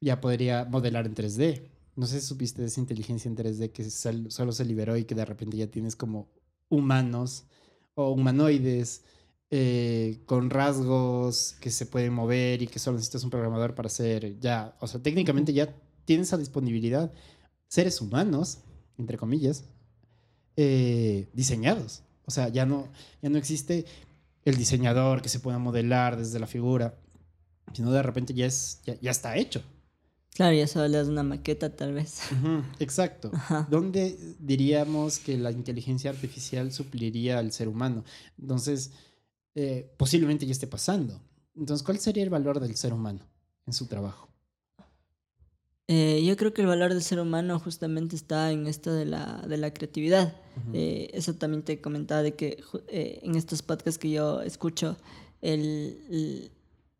[0.00, 1.68] ya podría modelar en 3D.
[1.96, 5.16] No sé si supiste de esa inteligencia en 3D que solo se liberó y que
[5.16, 6.28] de repente ya tienes como
[6.68, 7.46] humanos
[7.94, 9.02] o humanoides
[9.50, 14.38] eh, con rasgos que se pueden mover y que solo necesitas un programador para hacer
[14.38, 15.74] ya, o sea, técnicamente ya
[16.04, 17.12] tienes a disponibilidad
[17.66, 18.58] seres humanos,
[18.96, 19.64] entre comillas,
[20.56, 22.02] eh, diseñados.
[22.26, 22.88] O sea, ya no,
[23.22, 23.86] ya no existe
[24.46, 26.94] el diseñador que se pueda modelar desde la figura,
[27.74, 29.62] sino de repente ya, es, ya, ya está hecho.
[30.34, 32.20] Claro, ya solo le das una maqueta tal vez.
[32.78, 33.30] Exacto.
[33.34, 33.66] Ajá.
[33.68, 38.04] ¿Dónde diríamos que la inteligencia artificial supliría al ser humano?
[38.38, 38.92] Entonces,
[39.54, 41.20] eh, posiblemente ya esté pasando.
[41.56, 43.26] Entonces, ¿cuál sería el valor del ser humano
[43.66, 44.25] en su trabajo?
[45.88, 49.42] Eh, yo creo que el valor del ser humano justamente está en esto de la,
[49.48, 50.34] de la creatividad.
[50.72, 52.58] Eh, eso también te comentaba de que
[52.88, 54.96] eh, en estos podcasts que yo escucho,
[55.42, 56.50] el, el-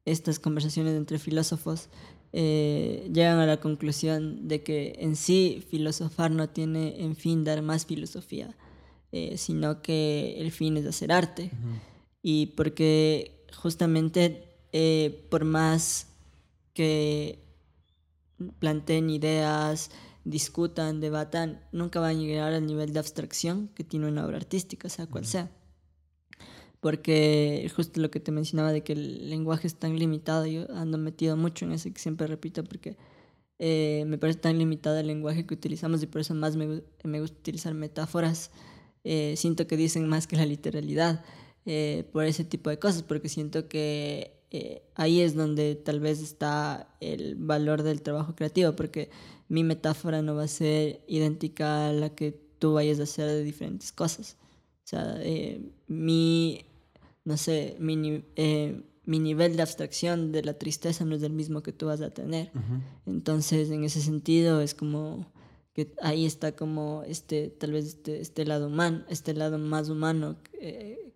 [0.04, 1.88] estas conversaciones entre filósofos
[2.32, 7.86] llegan a la conclusión de que en sí filosofar no tiene en fin dar más
[7.86, 8.54] filosofía,
[9.36, 11.50] sino que el fin es hacer arte.
[12.22, 14.44] Y porque justamente
[15.30, 16.08] por más
[16.74, 17.38] que
[18.58, 19.90] planteen ideas,
[20.24, 24.88] discutan, debatan, nunca van a llegar al nivel de abstracción que tiene una obra artística,
[24.88, 25.50] sea cual sea.
[26.80, 30.98] Porque justo lo que te mencionaba de que el lenguaje es tan limitado, yo ando
[30.98, 32.96] metido mucho en eso que siempre repito porque
[33.58, 37.20] eh, me parece tan limitado el lenguaje que utilizamos y por eso más me, me
[37.20, 38.50] gusta utilizar metáforas.
[39.04, 41.24] Eh, siento que dicen más que la literalidad
[41.64, 46.20] eh, por ese tipo de cosas, porque siento que eh, ahí es donde tal vez
[46.20, 49.10] está el valor del trabajo creativo, porque
[49.48, 53.42] mi metáfora no va a ser idéntica a la que tú vayas a hacer de
[53.42, 54.36] diferentes cosas.
[54.84, 56.64] O sea, eh, mi,
[57.24, 61.62] no sé, mi, eh, mi nivel de abstracción de la tristeza no es el mismo
[61.62, 62.52] que tú vas a tener.
[63.04, 65.26] Entonces, en ese sentido, es como
[65.74, 70.36] que ahí está como este, tal vez este, este lado humano, este lado más humano,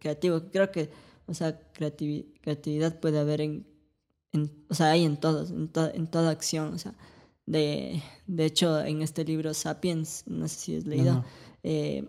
[0.00, 0.42] creativo.
[0.52, 0.90] Creo que,
[1.30, 3.66] o sea, creativi- creatividad puede haber en,
[4.32, 6.94] en- o sea, hay en todos, en, to- en toda acción, o sea,
[7.46, 11.24] de, de hecho, en este libro Sapiens, no sé si has leído, no.
[11.62, 12.04] eh,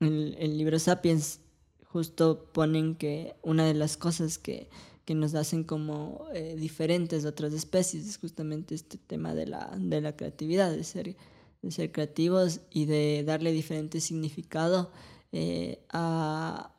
[0.00, 1.40] el, el libro Sapiens
[1.84, 4.68] justo ponen que una de las cosas que,
[5.04, 9.72] que nos hacen como eh, diferentes de otras especies es justamente este tema de la,
[9.78, 11.16] de la creatividad, de ser,
[11.62, 14.90] de ser creativos y de darle diferente significado
[15.32, 16.73] eh, a,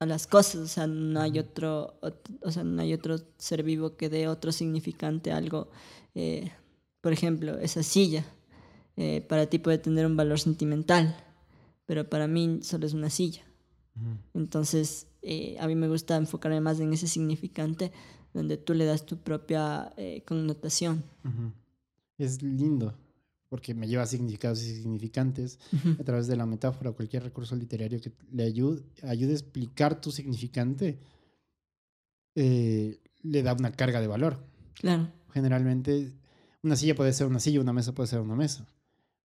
[0.00, 0.56] a las cosas.
[0.62, 4.26] O sea, no hay otro, ot- o sea, no hay otro ser vivo que dé
[4.28, 5.70] otro significante a algo.
[6.14, 6.50] eh,
[7.00, 8.24] por ejemplo, esa silla
[8.96, 11.16] eh, para ti puede tener un valor sentimental,
[11.86, 13.42] pero para mí solo es una silla.
[14.34, 17.92] Entonces, eh, a mí me gusta enfocarme más en ese significante
[18.34, 19.92] donde tú le das tu propia
[20.26, 21.02] connotación.
[22.18, 22.94] Es lindo
[23.50, 25.58] porque me lleva a significados y significantes
[25.98, 30.00] a través de la metáfora o cualquier recurso literario que le ayude, ayude a explicar
[30.00, 31.00] tu significante,
[32.36, 34.38] eh, le da una carga de valor.
[34.74, 35.08] Claro.
[35.34, 36.12] Generalmente,
[36.62, 38.68] una silla puede ser una silla, una mesa puede ser una mesa.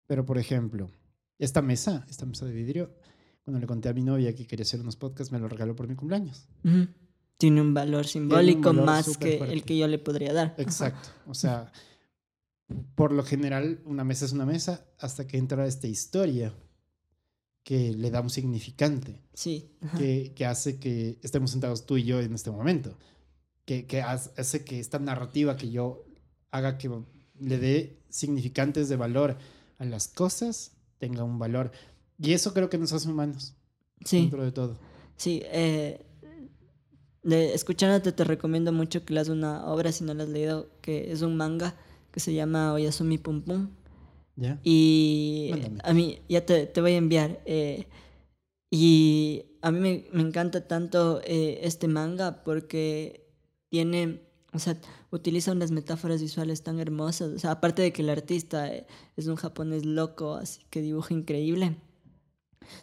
[0.07, 0.89] Pero, por ejemplo,
[1.38, 2.95] esta mesa, esta mesa de vidrio,
[3.43, 5.88] cuando le conté a mi novia que quería hacer unos podcasts, me lo regaló por
[5.88, 6.47] mi cumpleaños.
[6.63, 6.88] Ujú.
[7.38, 9.53] Tiene un valor simbólico valor más que fuerte.
[9.53, 10.47] el que yo le podría dar.
[10.53, 10.61] Ajá.
[10.63, 11.09] Exacto.
[11.28, 11.71] O sea,
[12.95, 16.53] por lo general, una mesa es una mesa hasta que entra esta historia
[17.63, 19.72] que le da un significante, Sí.
[19.97, 22.97] que, que hace que estemos sentados tú y yo en este momento,
[23.66, 26.05] que, que hace que esta narrativa que yo
[26.51, 26.91] haga que
[27.39, 29.38] le dé significantes de valor
[29.78, 31.72] a las cosas tenga un valor.
[32.18, 33.55] Y eso creo que nos hace humanos,
[34.05, 34.22] Sí.
[34.22, 34.78] dentro de todo.
[35.18, 36.05] Sí, eh,
[37.24, 41.22] escuchándote te recomiendo mucho que leas una obra, si no la has leído, que es
[41.24, 41.76] un manga
[42.16, 43.72] que se llama Oyasumi Pum Pum.
[44.38, 44.57] ¿Ya?
[44.63, 45.80] Y Mándame.
[45.84, 47.41] a mí, ya te, te voy a enviar.
[47.45, 47.88] eh,
[48.72, 53.28] y a mí me, me encanta tanto eh, este manga porque
[53.70, 54.22] tiene,
[54.53, 54.78] o sea,
[55.11, 57.34] utiliza unas metáforas visuales tan hermosas.
[57.34, 58.88] O sea, aparte de que el artista eh,
[59.18, 61.76] es un japonés loco, así que dibuja increíble.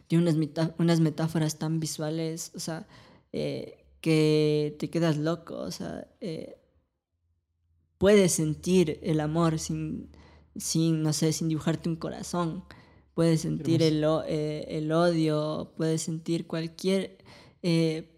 [0.09, 2.87] Tiene unas, unas metáforas tan visuales, o sea,
[3.33, 6.59] eh, que te quedas loco, o sea, eh,
[8.03, 10.09] puedes sentir el amor sin,
[10.57, 12.64] sin, no sé, sin dibujarte un corazón.
[13.14, 17.18] Puedes sentir el, eh, el odio, puedes sentir cualquier
[17.62, 18.11] eh,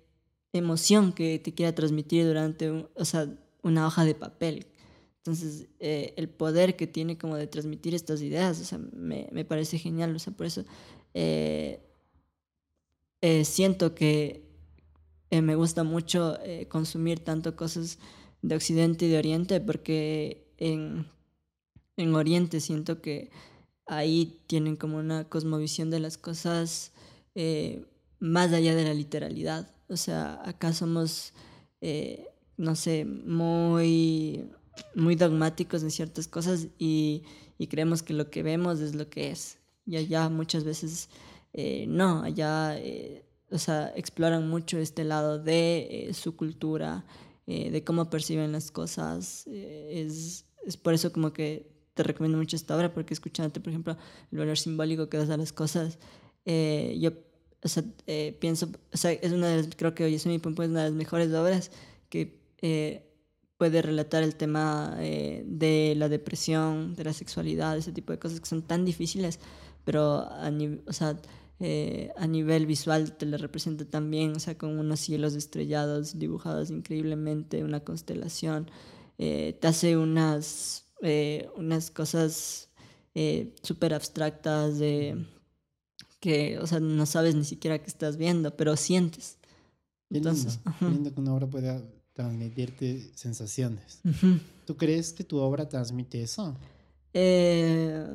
[0.55, 3.29] emoción que te quiera transmitir durante un- o sea,
[3.63, 4.67] una hoja de papel.
[5.19, 9.45] Entonces, eh, el poder que tiene como de transmitir estas ideas, o sea, me, me
[9.45, 10.17] parece genial.
[10.17, 10.65] O sea, por eso,
[11.13, 11.79] eh,
[13.21, 14.45] eh, siento que
[15.31, 17.99] me gusta mucho consumir tanto cosas
[18.47, 21.07] de Occidente y de Oriente porque en,
[21.97, 23.31] en Oriente siento que
[23.87, 26.93] ahí tienen como una cosmovisión de las cosas
[28.21, 29.71] más allá de la literalidad.
[29.89, 31.33] O sea, acá somos,
[32.57, 34.49] no sé, muy,
[34.95, 37.25] muy dogmáticos en ciertas cosas y,
[37.59, 39.59] y creemos que lo que vemos es lo que es.
[39.85, 41.09] Y allá muchas veces
[41.57, 47.05] eh, no, allá eh, o sea, exploran mucho este lado de eh, su cultura,
[47.47, 49.47] de cómo perciben las cosas.
[49.47, 53.97] es, es por eso como que te recomiendo mucho esta obra, porque escuchándote, por ejemplo,
[54.33, 55.99] el valor simbólico que das a las cosas,
[56.47, 57.13] yo
[57.63, 57.83] o sea,
[58.41, 60.91] pienso, o sea, es una de las, creo que hoy es mi es una de
[60.91, 61.71] las mejores obras
[62.11, 62.43] que
[63.57, 68.47] puede relatar el tema de la depresión, de la sexualidad, ese tipo de cosas que
[68.47, 69.39] son tan difíciles,
[69.85, 70.51] pero a,
[70.87, 71.17] o sea,
[71.61, 76.71] eh, a nivel visual te lo representa también, o sea, con unos cielos estrellados dibujados
[76.71, 78.71] increíblemente, una constelación,
[79.19, 82.69] eh, te hace unas, eh, unas cosas
[83.63, 85.25] súper abstractas de
[86.19, 89.39] que, o sea, no sabes ni siquiera qué estás viendo, pero sientes.
[90.11, 91.81] Entonces, lindo, que una obra pueda
[92.13, 94.01] transmitirte sensaciones.
[94.67, 96.57] ¿Tú crees que tu obra transmite eso?
[97.13, 98.07] Eh,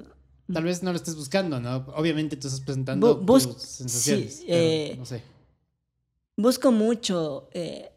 [0.51, 1.85] Tal vez no lo estés buscando, ¿no?
[1.95, 4.37] Obviamente tú estás presentando tus sensaciones.
[4.37, 5.21] Sí, eh, no sé.
[6.35, 7.91] Busco mucho eh,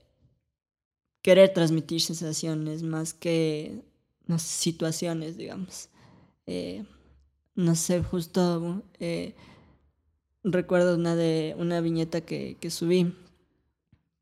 [1.22, 3.82] querer transmitir sensaciones más que
[4.26, 5.88] no situaciones, digamos.
[6.46, 6.84] Eh,
[7.54, 8.82] no sé, justo
[10.44, 13.14] recuerdo una de una viñeta que, que subí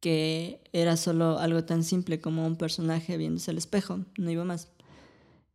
[0.01, 4.69] que era solo algo tan simple como un personaje viéndose al espejo, no iba más.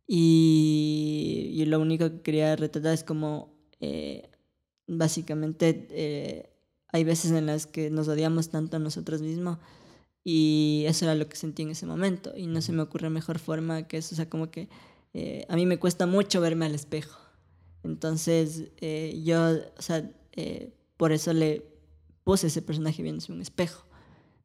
[0.06, 4.30] Y, lo único que quería retratar es como, eh,
[4.86, 6.50] básicamente, eh,
[6.88, 9.58] hay veces en las que nos odiamos tanto a nosotros mismos
[10.22, 13.38] y eso era lo que sentí en ese momento y no se me ocurre mejor
[13.38, 14.68] forma que eso, o sea, como que
[15.12, 17.20] eh, a mí me cuesta mucho verme al espejo.
[17.82, 18.70] Entonces,
[19.24, 20.10] yo, o sea,
[20.96, 21.64] por eso le
[22.24, 23.86] puse ese personaje viéndose un espejo,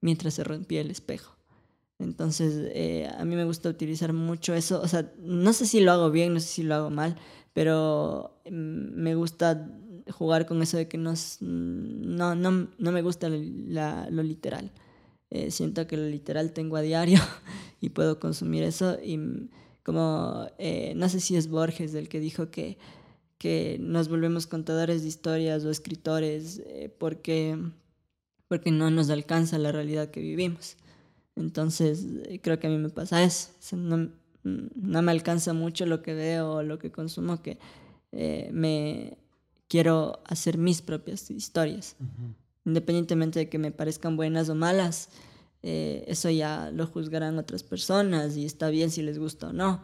[0.01, 1.40] mientras se rompía el espejo.
[2.01, 4.81] Entonces, eh, a mí me gusta utilizar mucho eso.
[4.81, 7.15] O sea, no sé si lo hago bien, no sé si lo hago mal,
[7.53, 9.69] pero mm, me gusta
[10.09, 14.71] jugar con eso de que no, no, no, no me gusta lo literal.
[15.29, 17.19] Eh, siento que lo literal tengo a diario
[17.81, 18.97] y puedo consumir eso.
[19.03, 19.49] Y mm,
[19.83, 22.77] como, eh, no sé si es Borges el que dijo que,
[23.37, 26.61] que nos volvemos contadores de historias o escritores
[26.99, 27.57] porque,
[28.47, 30.77] porque no nos alcanza la realidad que vivimos.
[31.41, 33.49] Entonces, eh, creo que a mí me pasa eso.
[33.75, 34.09] no,
[34.43, 37.59] no, me alcanza mucho lo que veo o lo que consumo, que
[38.11, 39.17] eh, me
[39.67, 41.95] quiero hacer mis propias historias.
[42.65, 45.09] Independientemente de que me parezcan buenas o malas,
[45.63, 49.83] eh, eso ya lo juzgarán otras personas y está bien si les gusta o no.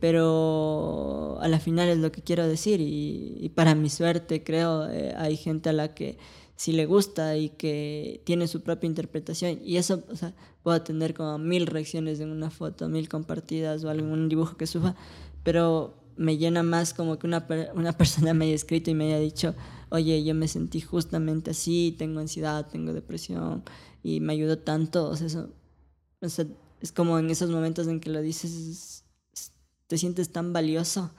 [0.00, 4.88] pero a la final es lo que quiero decir y, y para mi suerte creo
[5.16, 6.18] hay gente a la que
[6.56, 9.58] si le gusta y que tiene su propia interpretación.
[9.64, 13.90] Y eso, o sea, puedo tener como mil reacciones en una foto, mil compartidas o
[13.90, 14.94] algún dibujo que suba,
[15.42, 19.18] pero me llena más como que una, una persona me haya escrito y me haya
[19.18, 19.54] dicho,
[19.90, 23.64] oye, yo me sentí justamente así, tengo ansiedad, tengo depresión
[24.02, 25.08] y me ayudó tanto.
[25.08, 25.50] O sea, eso,
[26.20, 26.46] o sea,
[26.80, 29.04] es como en esos momentos en que lo dices,
[29.88, 31.10] te sientes tan valioso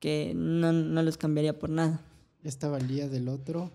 [0.00, 2.04] que no, no los cambiaría por nada.
[2.42, 3.70] Esta valía del otro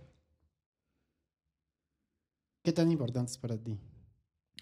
[2.67, 3.79] ¿Qué tan importante es para ti?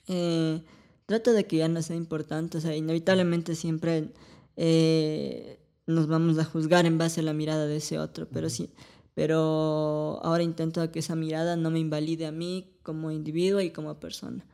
[0.08, 0.62] Eh,
[1.08, 4.14] trato de que ya no sea importante, o sea, inevitablemente siempre
[4.58, 8.70] eh, nos vamos a juzgar en base a la mirada de ese otro, pero sí,
[9.16, 14.00] pero ahora intento que esa mirada no me invalide a mí como individuo y como
[14.00, 14.46] persona,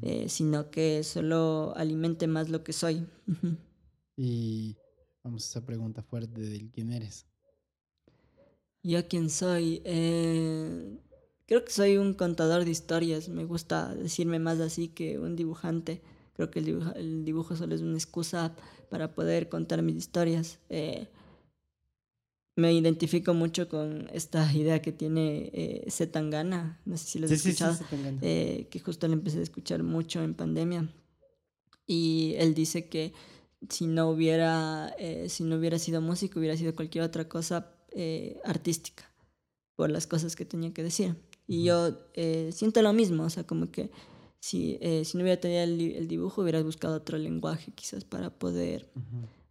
[0.00, 3.06] eh, sino que solo alimente más lo que soy.
[4.16, 4.78] y
[5.22, 7.26] vamos a esa pregunta fuerte del quién eres.
[8.82, 9.82] Yo quién soy.
[9.84, 10.98] Eh,
[11.46, 16.00] Creo que soy un contador de historias, me gusta decirme más así que un dibujante.
[16.34, 18.54] Creo que el dibujo, el dibujo solo es una excusa
[18.88, 20.58] para poder contar mis historias.
[20.70, 21.06] Eh,
[22.56, 27.32] me identifico mucho con esta idea que tiene eh, Zetangana, no sé si lo has
[27.32, 27.76] escuchado,
[28.22, 30.88] eh, que justo le empecé a escuchar mucho en pandemia.
[31.86, 33.12] Y él dice que
[33.68, 37.70] si no hubiera, eh, si no hubiera sido músico, hubiera sido cualquier otra cosa
[38.44, 39.04] artística,
[39.76, 41.14] por las cosas que tenía que decir.
[41.46, 43.90] Y yo eh, siento lo mismo, o sea, como que
[44.40, 48.90] si, eh, si no hubiera tenido el, dibujo, hubiera buscado otro lenguaje quizás para poder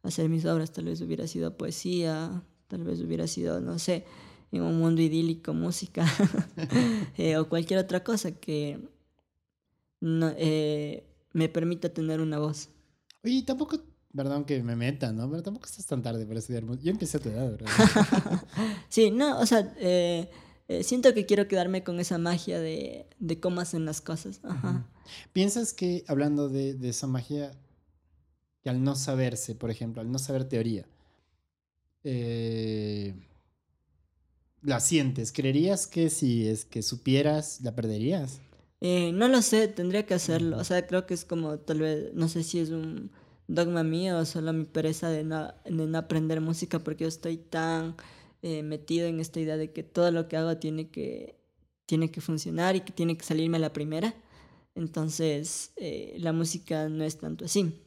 [0.03, 0.71] hacer mis obras.
[0.71, 4.05] Tal vez hubiera sido poesía, tal vez hubiera sido, no sé,
[4.51, 6.05] en un mundo idílico, música
[7.17, 8.79] eh, o cualquier otra cosa que
[9.99, 12.69] no, eh, me permita tener una voz.
[13.23, 13.79] Oye, tampoco,
[14.13, 15.29] perdón que me meta, ¿no?
[15.29, 16.85] Pero tampoco estás tan tarde para estudiar música.
[16.85, 17.67] Yo empecé a tu edad, ¿verdad?
[18.89, 20.29] sí, no, o sea, eh,
[20.81, 24.39] siento que quiero quedarme con esa magia de, de cómo hacen las cosas.
[24.43, 24.87] Ajá.
[25.33, 27.51] ¿Piensas que, hablando de, de esa magia,
[28.63, 30.87] que al no saberse, por ejemplo, al no saber teoría,
[32.03, 33.13] eh,
[34.61, 35.31] la sientes.
[35.31, 38.41] ¿Creerías que si es que supieras, la perderías?
[38.81, 40.57] Eh, no lo sé, tendría que hacerlo.
[40.57, 43.11] O sea, creo que es como tal vez, no sé si es un
[43.47, 47.95] dogma mío o solo mi pereza de no, aprender música porque yo estoy tan
[48.43, 51.39] eh, metido en esta idea de que todo lo que hago tiene que,
[51.87, 54.13] tiene que funcionar y que tiene que salirme a la primera.
[54.75, 57.79] Entonces, eh, la música no es tanto así.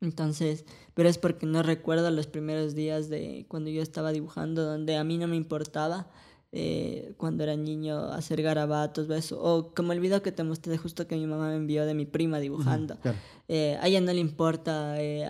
[0.00, 0.64] Entonces,
[0.94, 5.04] pero es porque no recuerdo los primeros días de cuando yo estaba dibujando, donde a
[5.04, 6.08] mí no me importaba
[6.54, 9.42] eh, cuando era niño hacer garabatos, eso.
[9.42, 12.04] o como el video que te mostré justo que mi mamá me envió de mi
[12.04, 12.98] prima dibujando.
[13.48, 15.26] Eh, a ella no le importa eh,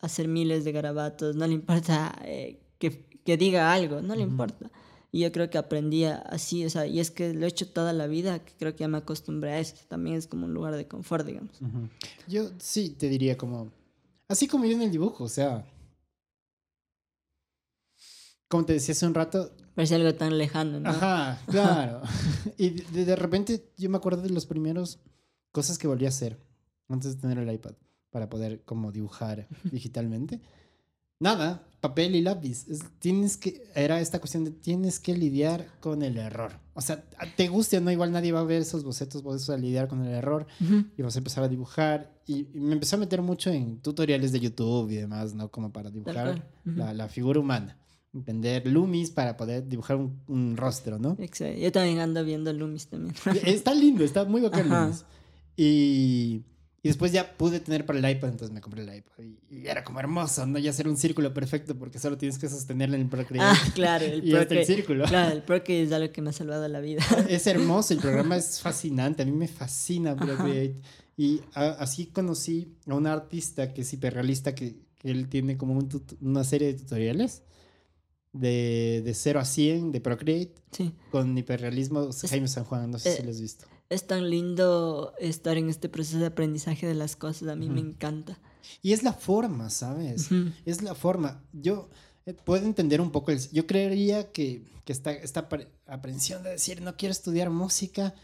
[0.00, 2.18] hacer miles de garabatos, no le importa
[2.78, 4.70] que, que, diga algo, no le importa.
[5.10, 7.92] Y yo creo que aprendí así, o sea, y es que lo he hecho toda
[7.92, 9.74] la vida, que creo que ya me acostumbré a eso.
[9.88, 11.58] También es como un lugar de confort, digamos.
[12.26, 13.70] Yo sí te diría como
[14.32, 15.62] Así como yo en el dibujo, o sea.
[18.48, 19.54] Como te decía hace un rato.
[19.74, 20.88] Parece algo tan lejano, ¿no?
[20.88, 22.00] Ajá, claro.
[22.56, 25.00] y de, de, repente yo me acuerdo de los primeros
[25.50, 26.38] cosas que volví a hacer
[26.88, 27.74] antes de tener el iPad
[28.10, 30.40] para poder como dibujar digitalmente.
[31.20, 32.64] Nada, papel y lápiz.
[33.00, 36.52] tienes que, era esta cuestión de tienes que lidiar con el error.
[36.74, 37.04] O sea,
[37.36, 40.06] te guste o no, igual nadie va a ver esos bocetos, vas a lidiar con
[40.06, 40.46] el error
[40.96, 42.14] y vas a empezar a dibujar.
[42.24, 45.50] Y, me empecé a meter mucho en tutoriales de YouTube y demás, ¿no?
[45.50, 47.76] Como para dibujar la, la, figura humana.
[48.14, 51.16] Entender Loomis para poder dibujar un, rostro, ¿no?
[51.18, 51.58] Exacto.
[51.58, 53.14] Yo también ando viendo Loomis también.
[53.44, 55.04] está lindo, está muy bacán Loomis.
[55.56, 56.42] Y
[56.84, 59.12] y después ya pude tener para el iPad, entonces me compré el iPad.
[59.50, 60.58] Y, era como hermoso, ¿no?
[60.58, 63.56] Ya hacer un círculo perfecto porque solo tienes que sostenerlo en el Procreate.
[63.56, 65.04] Ah, claro, el y el círculo.
[65.04, 67.02] Claro, el Procreate es algo que me ha salvado la vida.
[67.28, 69.22] Es hermoso, el programa es fascinante.
[69.22, 70.80] A mí me fascina Procreate.
[71.16, 75.78] Y así conocí a un artista que es hiperrealista, que, que él tiene como
[76.20, 77.42] una serie de tutoriales
[78.32, 80.54] de, de 0 a 100 de Procreate.
[80.72, 80.92] Sí.
[81.12, 85.56] Con hiperrealismo, Jaime San Juan, no sé si lo has visto es tan lindo estar
[85.58, 88.38] en este proceso de aprendizaje de las cosas, a mí me encanta.
[88.80, 90.28] Y es la forma, ¿sabes?
[90.64, 91.42] Es la forma.
[91.52, 91.90] Yo
[92.26, 95.48] eh, puedo entender un poco, el, yo creería que, que esta, esta
[95.86, 98.14] aprensión de decir no quiero estudiar música,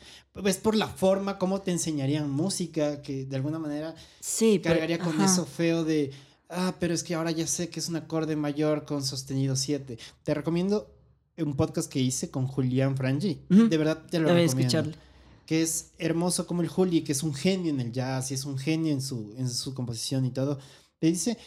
[0.44, 5.20] es por la forma, cómo te enseñarían música, que de alguna manera sí, cargaría con
[5.20, 6.12] eso feo de,
[6.48, 9.98] ah, pero es que ahora ya sé que es un acorde mayor con sostenido 7.
[10.22, 10.94] Te recomiendo
[11.36, 13.42] un podcast que hice con Julián Frangi.
[13.48, 14.60] De verdad te lo recomiendo.
[14.60, 15.07] Escucharlo
[15.48, 18.44] que es hermoso como el Juli, que es un genio en el jazz y es
[18.44, 20.58] un genio en su, en su composición y todo,
[20.98, 21.38] te dice,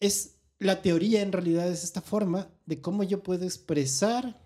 [0.00, 4.38] es la teoría en realidad es esta forma de cómo yo puedo expresar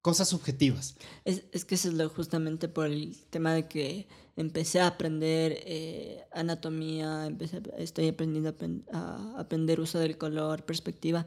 [0.00, 0.96] cosas subjetivas.
[1.26, 5.58] Es, es que eso es lo, justamente por el tema de que empecé a aprender
[5.66, 8.56] eh, anatomía, empecé, estoy aprendiendo
[8.90, 11.26] a aprender uso del color, perspectiva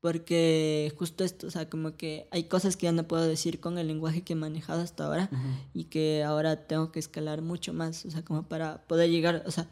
[0.00, 3.78] porque justo esto, o sea, como que hay cosas que ya no puedo decir con
[3.78, 5.30] el lenguaje que he manejado hasta ahora
[5.74, 9.50] y que ahora tengo que escalar mucho más, o sea, como para poder llegar, o
[9.50, 9.68] sea,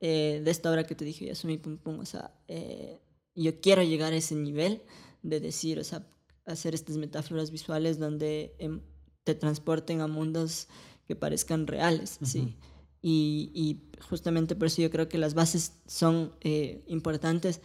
[0.00, 3.00] eh, de esta obra que te dije, ya soy pum pum, o sea, eh,
[3.34, 4.82] yo quiero llegar a ese nivel
[5.22, 6.06] de decir, o sea,
[6.44, 8.80] hacer estas metáforas visuales donde em,
[9.22, 10.66] te transporten a mundos
[11.06, 12.56] que parezcan reales, ¿sí?
[13.00, 17.60] Y, y, justamente por eso yo creo que las bases son eh, importantes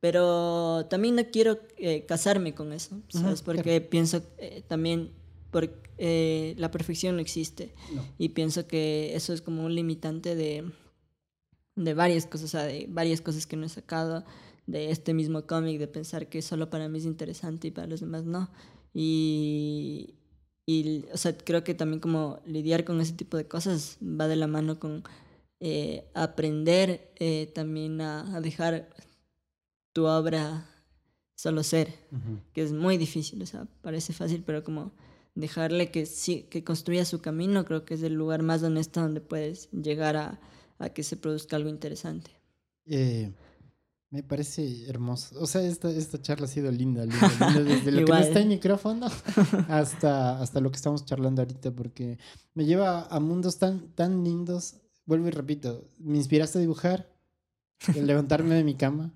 [0.00, 3.42] pero también no quiero eh, casarme con eso, ¿sabes?
[3.42, 5.12] Porque pienso eh, también
[5.50, 7.74] porque eh, la perfección no existe.
[8.16, 10.64] Y pienso que eso es como un limitante de,
[11.76, 14.24] de varias cosas, o sea, de varias cosas que no he sacado
[14.66, 18.00] de este mismo cómic, de pensar que solo para mí es interesante y para los
[18.00, 18.50] demás no.
[18.94, 20.14] Y,
[20.64, 24.36] y, o sea, creo que también como lidiar con ese tipo de cosas va de
[24.36, 25.04] la mano con
[26.14, 27.12] aprender
[27.52, 28.88] también a, a dejar
[29.92, 30.66] tu obra
[31.34, 31.94] solo ser,
[32.52, 34.92] que es muy difícil, o sea, parece fácil, pero como
[35.34, 39.20] dejarle que, sí, que construya su camino, creo que es el lugar más honesto donde
[39.20, 40.40] puedes llegar a,
[40.78, 42.30] a que se produzca algo interesante.
[42.86, 43.32] Eh,
[44.10, 45.40] me parece hermoso.
[45.40, 48.48] O sea, esta, esta charla ha sido linda, linda, desde lo que no está en
[48.48, 49.06] micrófono
[49.68, 52.18] hasta, hasta lo que estamos charlando ahorita, porque
[52.54, 54.76] me lleva a mundos tan, tan lindos.
[55.06, 57.08] Vuelvo y repito, me inspiraste a dibujar,
[57.94, 59.14] el levantarme de mi cama,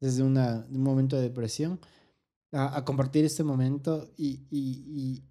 [0.00, 1.80] desde una, un momento de depresión
[2.52, 5.22] a, compartir este momento y,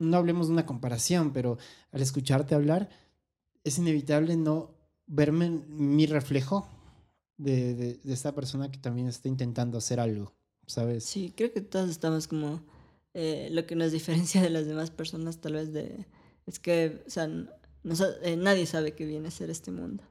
[0.00, 1.56] no hablemos de una comparación, pero
[1.92, 2.90] al escucharte hablar,
[3.62, 4.74] es inevitable no
[5.06, 6.68] verme mi reflejo
[7.36, 10.34] de, esta persona que también está intentando hacer algo,
[10.66, 11.04] ¿sabes?
[11.04, 12.62] Sí, creo que todos estamos como...
[13.16, 16.06] Eh, lo que nos diferencia de las demás personas tal vez de...
[16.46, 17.30] Es que, o sea,
[18.22, 20.02] eh, nadie sabe que viene a ser este mundo.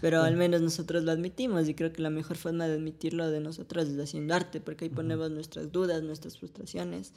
[0.00, 3.40] Pero al menos nosotros lo admitimos y creo que la mejor forma de admitirlo de
[3.40, 7.12] nosotros es haciendo arte, porque ahí ponemos nuestras dudas, nuestras frustraciones,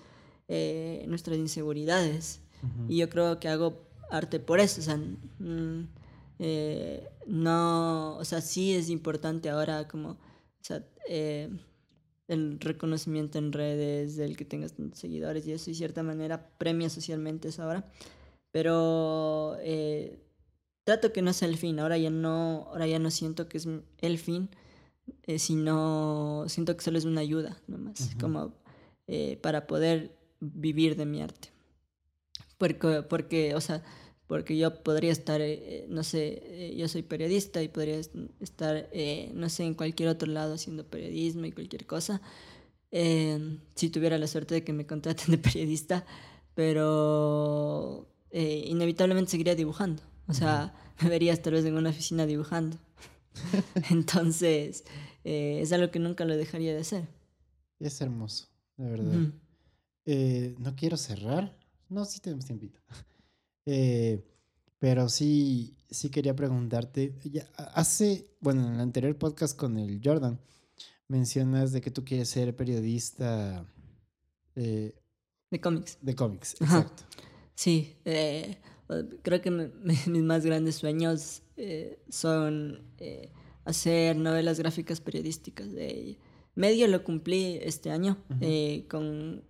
[0.48, 2.42] eh, nuestras inseguridades.
[2.88, 4.82] Y yo creo que hago arte por eso.
[4.82, 5.88] O sea, mm,
[6.40, 10.18] eh, no, o sea, sí es importante ahora como, o
[10.62, 11.50] sea, eh,
[12.28, 16.90] el reconocimiento en redes, el que tengas seguidores y eso, y de cierta manera premia
[16.90, 17.90] socialmente eso ahora.
[18.52, 19.58] Pero
[20.90, 21.80] trato que no sea el fin.
[21.80, 23.68] Ahora ya no, ahora ya no siento que es
[24.00, 24.50] el fin,
[25.28, 28.56] eh, sino siento que solo es una ayuda, nomás, como
[29.06, 31.50] eh, para poder vivir de mi arte.
[32.58, 33.84] Porque, porque, o sea,
[34.26, 38.00] porque yo podría estar, eh, no sé, yo soy periodista y podría
[38.40, 38.90] estar,
[39.36, 42.20] no sé, en cualquier otro lado haciendo periodismo y cualquier cosa,
[42.92, 46.04] si tuviera la suerte de que me contraten de periodista,
[46.56, 50.09] pero inevitablemente seguiría dibujando.
[50.30, 52.78] O sea, me verías tal vez en una oficina dibujando.
[53.90, 54.84] Entonces,
[55.24, 57.08] eh, es algo que nunca lo dejaría de hacer.
[57.80, 59.34] Es hermoso, de verdad.
[60.06, 61.58] Eh, no quiero cerrar.
[61.90, 62.80] No, sí tenemos tiempito.
[63.72, 64.26] Eh,
[64.80, 67.14] pero sí, sí quería preguntarte.
[67.26, 70.40] Ya, hace, bueno, en el anterior podcast con el Jordan,
[71.08, 73.64] mencionas de que tú quieres ser periodista.
[74.56, 74.96] de
[75.62, 76.00] cómics.
[76.02, 77.04] De cómics, exacto.
[77.54, 77.96] Sí,
[79.22, 83.32] creo que mis más grandes sueños eh, son eh,
[83.66, 85.72] hacer novelas gráficas periodísticas.
[85.72, 86.18] De
[86.56, 89.44] medio lo cumplí este año eh, con,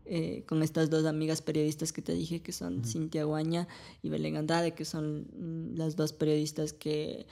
[0.45, 3.67] con estas dos amigas periodistas que te dije, que son Cintia Guaña
[4.03, 7.25] y Belén Andade, que son mm, las dos periodistas que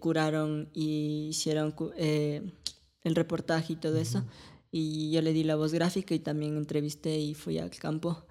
[0.00, 4.24] curaron y hicieron el reportaje y todo eso.
[4.72, 8.26] Y yo le di la voz gráfica y también entrevisté y fui al campo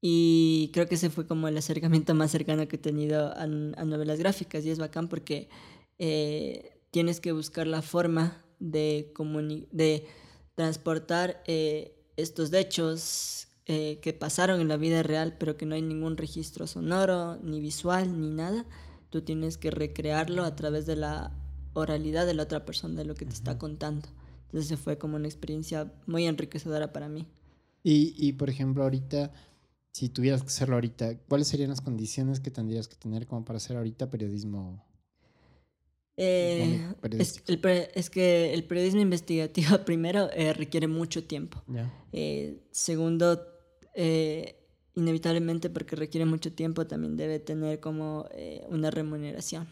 [0.00, 4.18] y creo que ese fue como el acercamiento más cercano que he tenido a, novelas
[4.18, 5.48] gráficas y es bacán porque
[5.98, 9.12] eh, tienes que buscar la forma de,
[9.72, 10.06] de
[10.54, 15.82] transportar eh, estos hechos eh, que pasaron en la vida real pero que no hay
[15.82, 18.64] ningún registro sonoro, ni visual, ni nada.
[19.10, 21.32] Tú tienes que recrearlo a través de la
[21.72, 24.08] oralidad de la otra persona, de lo que te está contando.
[24.46, 27.26] Entonces fue como una experiencia muy enriquecedora para mí.
[27.82, 29.32] Y, y por ejemplo, ahorita
[29.92, 33.56] si tuvieras que hacerlo ahorita, ¿cuáles serían las condiciones que tendrías que tener como para
[33.56, 34.84] hacer ahorita periodismo?
[36.20, 41.62] Eh, es, que el periodismo investigativo, primero, eh, requiere mucho tiempo.
[42.12, 43.40] Eh, segundo,
[44.96, 48.28] inevitablemente, porque requiere mucho tiempo, también debe tener como
[48.68, 49.68] una remuneración.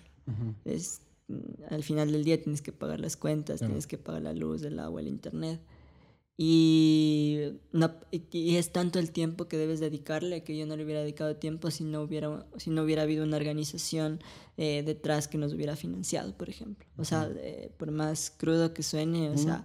[0.64, 4.32] es, mm, al final del día tienes que pagar las cuentas, tienes que pagar la
[4.32, 5.60] luz, el agua, el internet.
[6.38, 11.00] Y, no, y es tanto el tiempo que debes dedicarle que yo no le hubiera
[11.00, 14.20] dedicado tiempo si no hubiera, si no hubiera habido una organización
[14.58, 16.86] eh, detrás que nos hubiera financiado, por ejemplo.
[16.98, 19.64] O sea, eh, por más crudo que suene, o sea,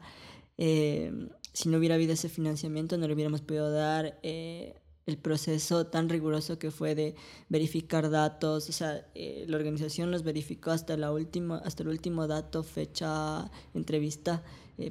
[0.57, 1.11] eh,
[1.51, 6.57] si no hubiera habido ese financiamiento no le hubiéramos podido dar el proceso tan riguroso
[6.57, 7.15] que fue de
[7.49, 8.69] verificar datos.
[8.69, 14.41] O sea, la organización nos verificó hasta, la última, hasta el último dato, fecha, entrevista,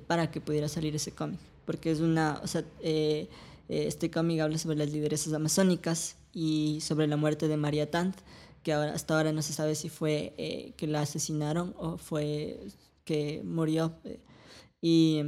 [0.07, 3.28] para que pudiera salir ese cómic porque es una, o sea, eh,
[3.69, 8.16] eh, este habla sobre las lideresas amazónicas y sobre la muerte de María Tant,
[8.62, 12.61] que ahora, hasta ahora no se sabe si fue eh, que la asesinaron o fue
[13.05, 13.95] que murió.
[14.81, 15.23] y,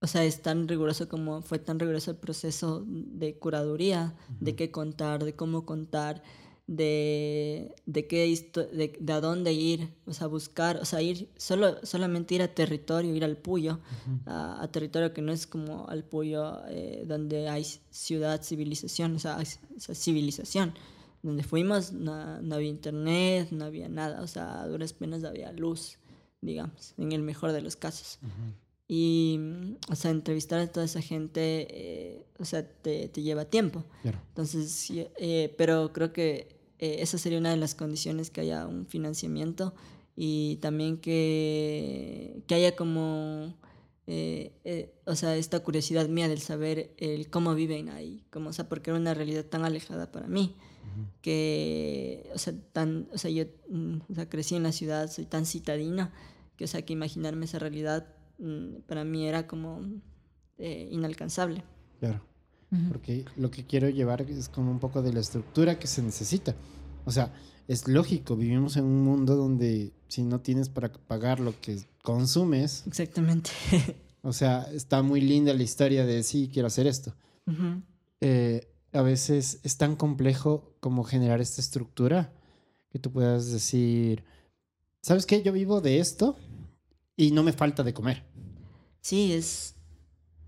[0.00, 4.70] o sea, es tan riguroso como fue tan riguroso el proceso de curaduría, de qué
[4.72, 6.22] contar, de cómo contar,
[6.66, 8.26] de, de, qué
[8.72, 12.48] de, de, a dónde ir, o sea, buscar, o sea, ir, solo, solamente ir a
[12.48, 13.80] territorio, ir al Puyo,
[14.26, 19.38] a, territorio que no es como al Puyo eh, donde hay ciudad, civilización, o sea,
[19.78, 20.74] civilización.
[21.22, 25.52] Donde fuimos no, no, había internet, no había nada, o sea, a duras penas había
[25.52, 25.98] luz,
[26.40, 28.18] digamos, en el mejor de los casos.
[28.88, 29.38] Y,
[29.88, 33.84] o sea, entrevistar a toda esa gente, eh, o sea, te, te, lleva tiempo.
[34.04, 38.86] Entonces, eh, pero creo que eh, esa sería una de las condiciones, que haya un
[38.86, 39.74] financiamiento
[40.16, 43.56] y también que, que haya como,
[45.06, 48.90] o sea, esta curiosidad mía del saber el cómo viven ahí, como, o sea, porque
[48.90, 50.56] era una realidad tan alejada para mí.
[51.22, 55.24] que, o sea, tan, o sea, yo mm, o sea, crecí en la ciudad, soy
[55.24, 56.12] tan citadina,
[56.56, 58.21] que, o sea, que imaginarme esa realidad Mm,
[58.86, 59.80] para mí era como
[60.58, 61.62] eh, inalcanzable.
[62.00, 62.20] Claro.
[62.88, 66.54] Porque lo que quiero llevar es como un poco de la estructura que se necesita.
[67.04, 67.30] O sea,
[67.68, 72.84] es lógico, vivimos en un mundo donde si no tienes para pagar lo que consumes.
[72.86, 73.50] Exactamente.
[74.22, 77.14] o sea, está muy linda la historia de sí, quiero hacer esto.
[78.20, 82.32] Eh, a veces es tan complejo como generar esta estructura
[82.90, 84.24] que tú puedas decir,
[85.02, 85.42] ¿sabes qué?
[85.42, 86.36] Yo vivo de esto
[87.16, 88.24] y no me falta de comer.
[89.00, 89.74] Sí, es,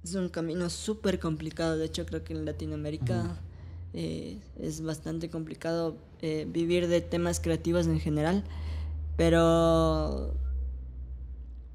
[0.02, 1.76] es un camino súper complicado.
[1.76, 3.40] De hecho, creo que en Latinoamérica
[3.92, 8.44] eh, es bastante complicado eh, vivir de temas creativos en general.
[9.16, 10.34] Pero,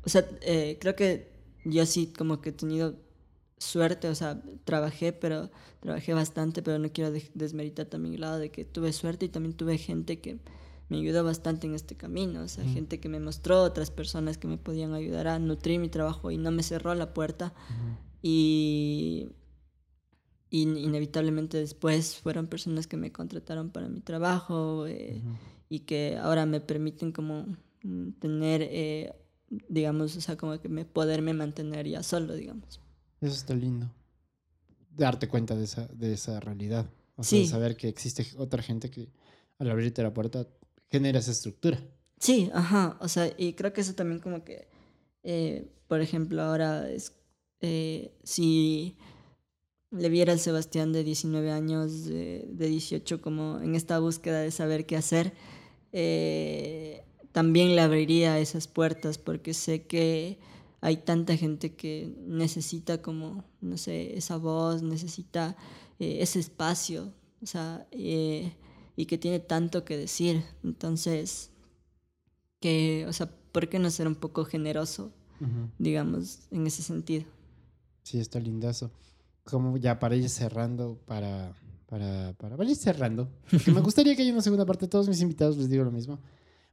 [0.03, 1.31] o sea, eh, creo que
[1.65, 2.95] yo sí como que he tenido
[3.57, 5.49] suerte, o sea, trabajé, pero
[5.81, 9.55] trabajé bastante, pero no quiero desmeritar también el lado de que tuve suerte y también
[9.55, 10.39] tuve gente que
[10.89, 14.47] me ayudó bastante en este camino, o sea, gente que me mostró otras personas que
[14.47, 17.53] me podían ayudar a nutrir mi trabajo y no me cerró la puerta.
[18.21, 19.29] Y,
[20.51, 25.21] inevitablemente después fueron personas que me contrataron para mi trabajo eh,
[25.69, 27.45] y que ahora me permiten como
[27.83, 29.13] mm, tener, eh,
[29.69, 32.81] digamos, o sea, como que me poderme mantener ya solo, digamos.
[33.21, 33.91] Eso está lindo.
[34.89, 36.89] Darte cuenta de esa, de esa realidad.
[37.15, 39.11] O sea, saber que existe otra gente que
[39.59, 40.47] al abrirte la puerta
[40.89, 41.79] genera esa estructura.
[42.19, 42.97] Sí, ajá.
[42.99, 44.67] O sea, y creo que eso también como que,
[45.23, 47.13] eh, por ejemplo, ahora es,
[47.61, 48.97] eh, si
[49.91, 54.85] le viera al Sebastián de 19 años, de, 18, como en esta búsqueda de saber
[54.85, 55.33] qué hacer,
[55.91, 60.39] eh, también le abriría esas puertas porque sé que
[60.81, 65.55] hay tanta gente que necesita como, no sé, esa voz, necesita
[65.99, 67.85] ese espacio, o sea,
[68.99, 70.43] y que tiene tanto que decir.
[70.61, 71.51] Entonces,
[72.59, 75.13] que, o sea, ¿por qué no ser un poco generoso,
[75.77, 77.23] digamos, en ese sentido?
[78.03, 78.91] Sí, está lindazo.
[79.45, 81.53] Como ya para ir cerrando, para,
[81.85, 85.55] para, para, ir cerrando, porque me gustaría que haya una segunda parte, todos mis invitados
[85.55, 86.19] les digo lo mismo,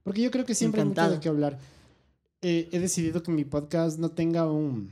[0.02, 1.60] porque yo creo que siempre hay mucho de qué hablar.
[2.42, 4.90] Eh, he decidido que mi podcast no tenga un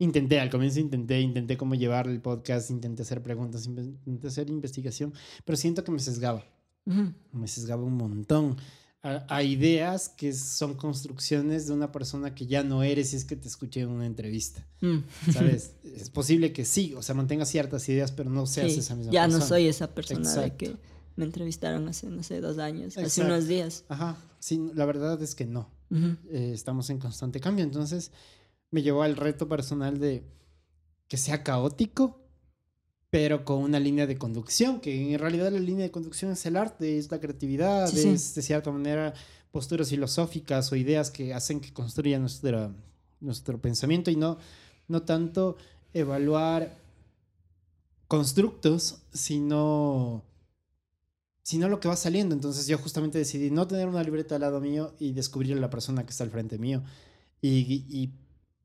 [0.00, 5.12] Intenté, al comienzo intenté, intenté cómo llevar el podcast, intenté hacer preguntas, intenté hacer investigación,
[5.44, 6.42] pero siento que me sesgaba.
[7.32, 8.56] Me sesgaba un montón.
[9.02, 13.36] A, ideas que son construcciones de una persona que ya no eres si es que
[13.36, 14.66] te escuché en una entrevista.
[14.80, 14.98] Mm.
[15.32, 15.74] ¿Sabes?
[15.84, 19.22] es posible que sí, o sea, mantengas ciertas ideas, pero no seas esa misma ya
[19.22, 19.38] persona.
[19.38, 20.76] Ya no soy esa persona de que
[21.16, 23.84] me entrevistaron hace, no sé, dos años, hace unos días.
[23.88, 25.70] Ajá, sí, la verdad es que no.
[25.90, 28.12] Eh, estamos en constante cambio, entonces
[28.70, 30.24] me llevó al reto personal de
[31.08, 32.20] que sea caótico,
[33.10, 36.56] pero con una línea de conducción, que en realidad la línea de conducción es el
[36.56, 39.14] arte, es la creatividad, es de cierta manera
[39.50, 42.70] posturas filosóficas o ideas que hacen que construya nuestra,
[43.20, 44.38] nuestro pensamiento y no,
[44.86, 45.56] no tanto
[45.92, 46.78] evaluar
[48.06, 50.22] constructos, sino,
[51.42, 52.36] sino lo que va saliendo.
[52.36, 55.70] Entonces yo justamente decidí no tener una libreta al lado mío y descubrir a la
[55.70, 56.82] persona que está al frente mío.
[57.42, 58.12] Y, y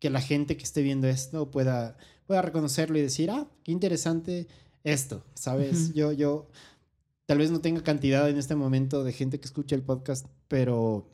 [0.05, 4.47] que la gente que esté viendo esto pueda, pueda reconocerlo y decir, ah, qué interesante
[4.83, 5.95] esto, ¿sabes?
[5.95, 6.47] Yo, yo
[7.25, 11.09] tal vez no tenga cantidad en este momento de gente que escucha el podcast, pero,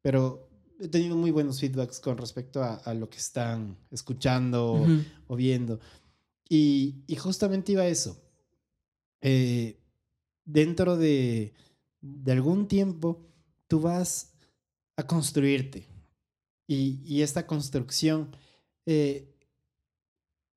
[0.00, 0.48] pero
[0.80, 4.86] he tenido muy buenos feedbacks con respecto a, lo que están escuchando
[5.26, 5.78] o viendo.
[6.48, 8.22] Y, y, justamente iba a eso.
[9.20, 9.78] Eh,
[10.46, 11.52] dentro de,
[12.00, 13.20] de algún tiempo,
[13.68, 14.32] tú vas
[14.96, 15.89] a construirte
[16.76, 18.28] y, esta construcción,
[18.86, 19.28] eh,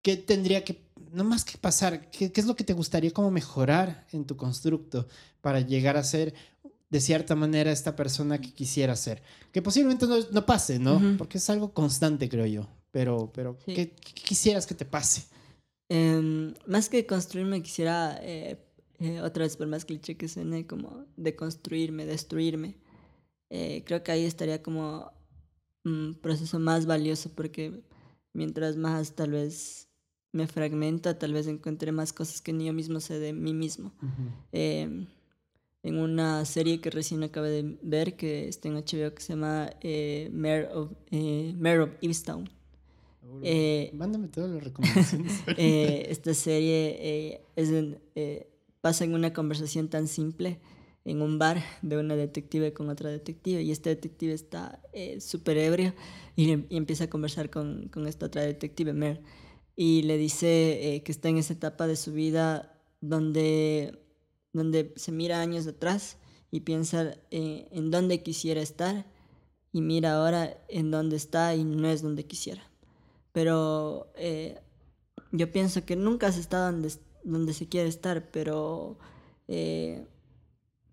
[0.03, 4.05] ¿qué tendría que, no más que pasar, ¿qué, es lo que te gustaría como mejorar
[4.11, 5.07] en tu constructo
[5.41, 6.35] para llegar a ser
[6.91, 9.23] de cierta manera esta persona que quisiera ser?
[9.51, 11.01] Que posiblemente no, pase, ¿no?
[11.17, 12.69] Porque es algo constante, creo yo.
[12.91, 15.23] Pero, pero ¿qué, quisieras que te pase?
[15.89, 18.63] Em, más que construirme, quisiera, eh,
[18.99, 22.77] eh, otra vez por más cliché que suene, como deconstruirme, destruirme.
[23.49, 25.11] creo que ahí estaría como
[25.85, 27.81] un proceso más valioso porque
[28.33, 29.87] mientras más tal vez
[30.31, 33.93] me fragmenta, tal vez encuentre más cosas que ni yo mismo sé de mí mismo.
[34.51, 35.05] Em,
[35.83, 39.69] en una serie que recién acabé de ver, que está en HBO, que se llama
[39.81, 40.31] eh,
[40.73, 41.89] of, eh, of.
[43.43, 45.43] Eh, Mándame todas las recomendaciones.
[45.57, 47.69] Eh, esta serie es
[48.81, 50.59] pasa en una conversación tan simple
[51.05, 55.57] en un bar de una detective con otra detective y este detective está eh, súper
[55.57, 55.93] ebrio
[56.35, 59.21] y, empieza a conversar con, con, esta otra detective, Mer,
[59.75, 63.99] y le dice eh, que está en esa etapa de su vida donde,
[64.53, 66.17] donde se mira años atrás
[66.51, 69.05] y piensa eh, en dónde quisiera estar
[69.71, 72.69] y mira ahora en dónde está y no es donde quisiera.
[73.31, 74.59] pero eh,
[75.31, 76.93] yo pienso que nunca has estado donde,
[77.23, 78.99] donde se quiere estar, pero
[79.47, 80.05] eh,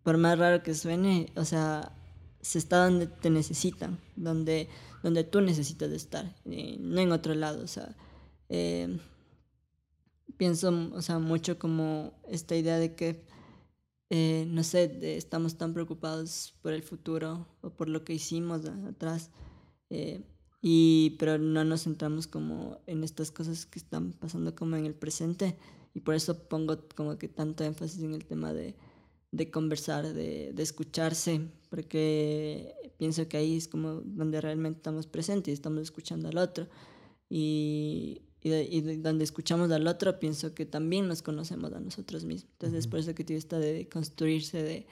[0.02, 1.92] por más raro que suene, o sea,
[2.40, 4.68] se está donde te necesitan, donde,
[5.02, 7.94] donde tú necesitas de estar, eh, no en otro lado, o sea,
[10.36, 13.24] pienso, o sea, mucho como esta idea de que
[14.12, 19.30] eh, no sé, estamos tan preocupados por el futuro o por lo que hicimos atrás,
[19.88, 20.24] eh,
[20.60, 24.94] y, pero no nos centramos como en estas cosas que están pasando como en el
[24.94, 25.56] presente,
[25.94, 28.74] y por eso pongo como que tanto énfasis en el tema de,
[29.32, 35.52] de conversar, de, de escucharse, porque pienso que ahí es como donde realmente estamos presentes
[35.52, 36.68] y estamos escuchando al otro.
[37.28, 42.50] Y, y, donde escuchamos al otro, pienso que también nos conocemos a nosotros mismos.
[42.52, 44.86] Entonces, por eso que tiene esta de construirse, de,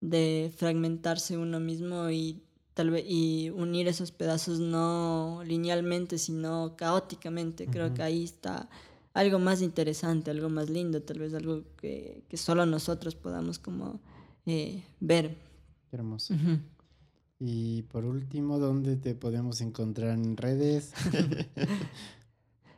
[0.00, 2.42] de fragmentarse uno mismo y
[2.74, 7.66] tal vez y unir esos pedazos no linealmente, sino caóticamente.
[7.66, 8.68] Creo que ahí está
[9.14, 14.00] algo más interesante, algo más lindo, tal vez algo que, que solo nosotros podamos como
[14.44, 15.36] eh, ver.
[15.90, 16.34] Qué hermoso.
[17.38, 20.92] Y por último, ¿dónde te podemos encontrar en redes?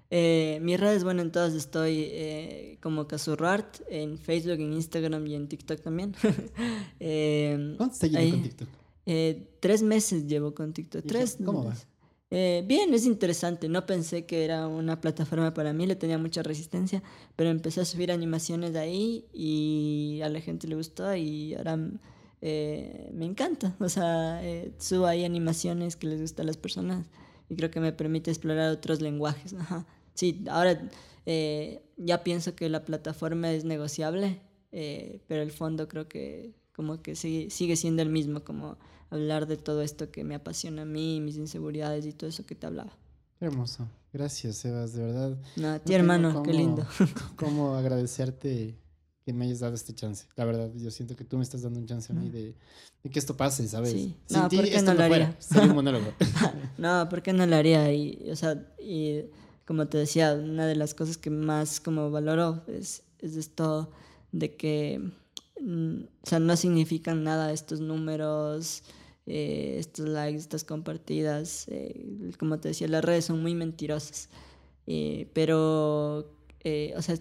[0.08, 5.34] Eh, mis redes, bueno, en todas estoy eh, como Casurrart, en Facebook, en Instagram y
[5.34, 6.14] en TikTok también.
[7.00, 8.68] eh, ¿Cuánto te llevo con TikTok?
[9.04, 11.04] Eh, tres meses llevo con TikTok.
[11.06, 11.74] Tres ¿Cómo va?
[12.30, 13.68] Eh, bien, es interesante.
[13.68, 17.02] No pensé que era una plataforma para mí, le tenía mucha resistencia,
[17.36, 21.78] pero empecé a subir animaciones ahí y a la gente le gustó y ahora
[22.42, 23.76] eh, me encanta.
[23.80, 27.06] O sea, eh, subo ahí animaciones que les gustan a las personas
[27.48, 29.54] y creo que me permite explorar otros lenguajes.
[29.54, 29.86] Ajá.
[30.14, 30.88] Sí, ahora
[31.26, 34.40] eh, ya pienso que la plataforma es negociable,
[35.28, 38.76] pero el fondo creo que como que sigue, sigue siendo el mismo, como
[39.10, 42.54] hablar de todo esto que me apasiona a mí, mis inseguridades y todo eso que
[42.54, 42.96] te hablaba.
[43.40, 43.88] hermoso.
[44.12, 45.36] Gracias, Sebas, de verdad.
[45.56, 46.86] No, a ti, hermano, qué lindo.
[47.36, 48.78] Cómo agradecerte
[49.26, 50.26] que me hayas dado este chance.
[50.36, 52.54] La verdad, yo siento que tú me estás dando un chance a mí de,
[53.02, 53.90] de que esto pase, ¿sabes?
[53.90, 54.16] Sí.
[54.30, 55.36] no, ¿por qué no lo haría?
[55.62, 56.12] un monólogo.
[56.78, 57.92] no, ¿por qué no lo haría?
[57.92, 59.24] Y, o sea, y
[59.66, 63.90] como te decía, una de las cosas que más como valoro es, es esto
[64.30, 65.12] de que, mm,
[65.60, 68.82] o sea, no significan nada estos números,
[69.26, 71.66] eh, estos likes, estas compartidas.
[71.68, 74.28] Eh, como te decía, las redes son muy mentirosas.
[74.86, 76.32] Eh, pero,
[76.64, 77.16] eh, o sea,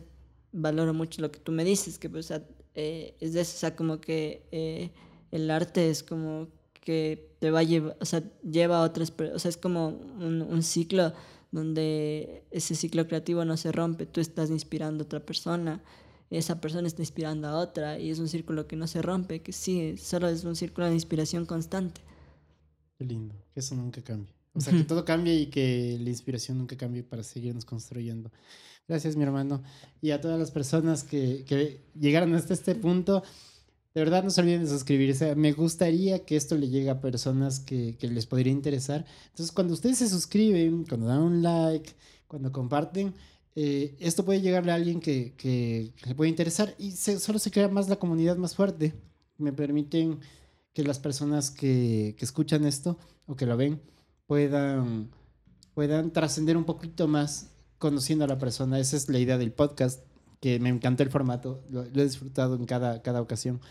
[0.51, 3.55] valoro mucho lo que tú me dices, que pues, o sea, eh, es de eso,
[3.55, 4.91] o sea, como que eh,
[5.31, 9.39] el arte es como que te va a llevar, o sea, lleva a otras, o
[9.39, 11.13] sea, es como un, un ciclo
[11.51, 15.83] donde ese ciclo creativo no se rompe, tú estás inspirando a otra persona,
[16.29, 19.53] esa persona está inspirando a otra y es un círculo que no se rompe, que
[19.53, 22.01] sí, solo es un círculo de inspiración constante.
[22.97, 24.33] Qué lindo, que eso nunca cambie.
[24.53, 28.31] O sea, que todo cambie y que la inspiración nunca cambie para seguirnos construyendo.
[28.87, 29.61] Gracias, mi hermano.
[30.01, 33.21] Y a todas las personas que, que llegaron hasta este punto,
[33.93, 35.35] de verdad no se olviden de suscribirse.
[35.35, 39.05] Me gustaría que esto le llegue a personas que, que, les podría interesar.
[39.25, 41.91] Entonces, cuando ustedes se suscriben, cuando dan un like,
[42.27, 43.13] cuando comparten,
[43.55, 47.87] eh, esto puede llegarle a alguien que, le puede interesar y solo se crea más
[47.87, 48.93] la comunidad más fuerte.
[49.37, 50.19] Me permiten
[50.73, 53.81] que las personas que, escuchan esto o que lo ven
[54.27, 55.09] puedan,
[55.73, 58.79] puedan trascender un poquito más conociendo a la persona.
[58.79, 60.03] Esa es la idea del podcast
[60.41, 63.61] que me encantó el formato, lo, lo, he disfrutado en cada, cada ocasión.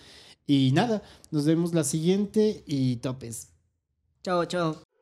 [0.47, 3.49] Y nada, nos vemos la siguiente y topes.
[4.23, 4.94] Chao, chao.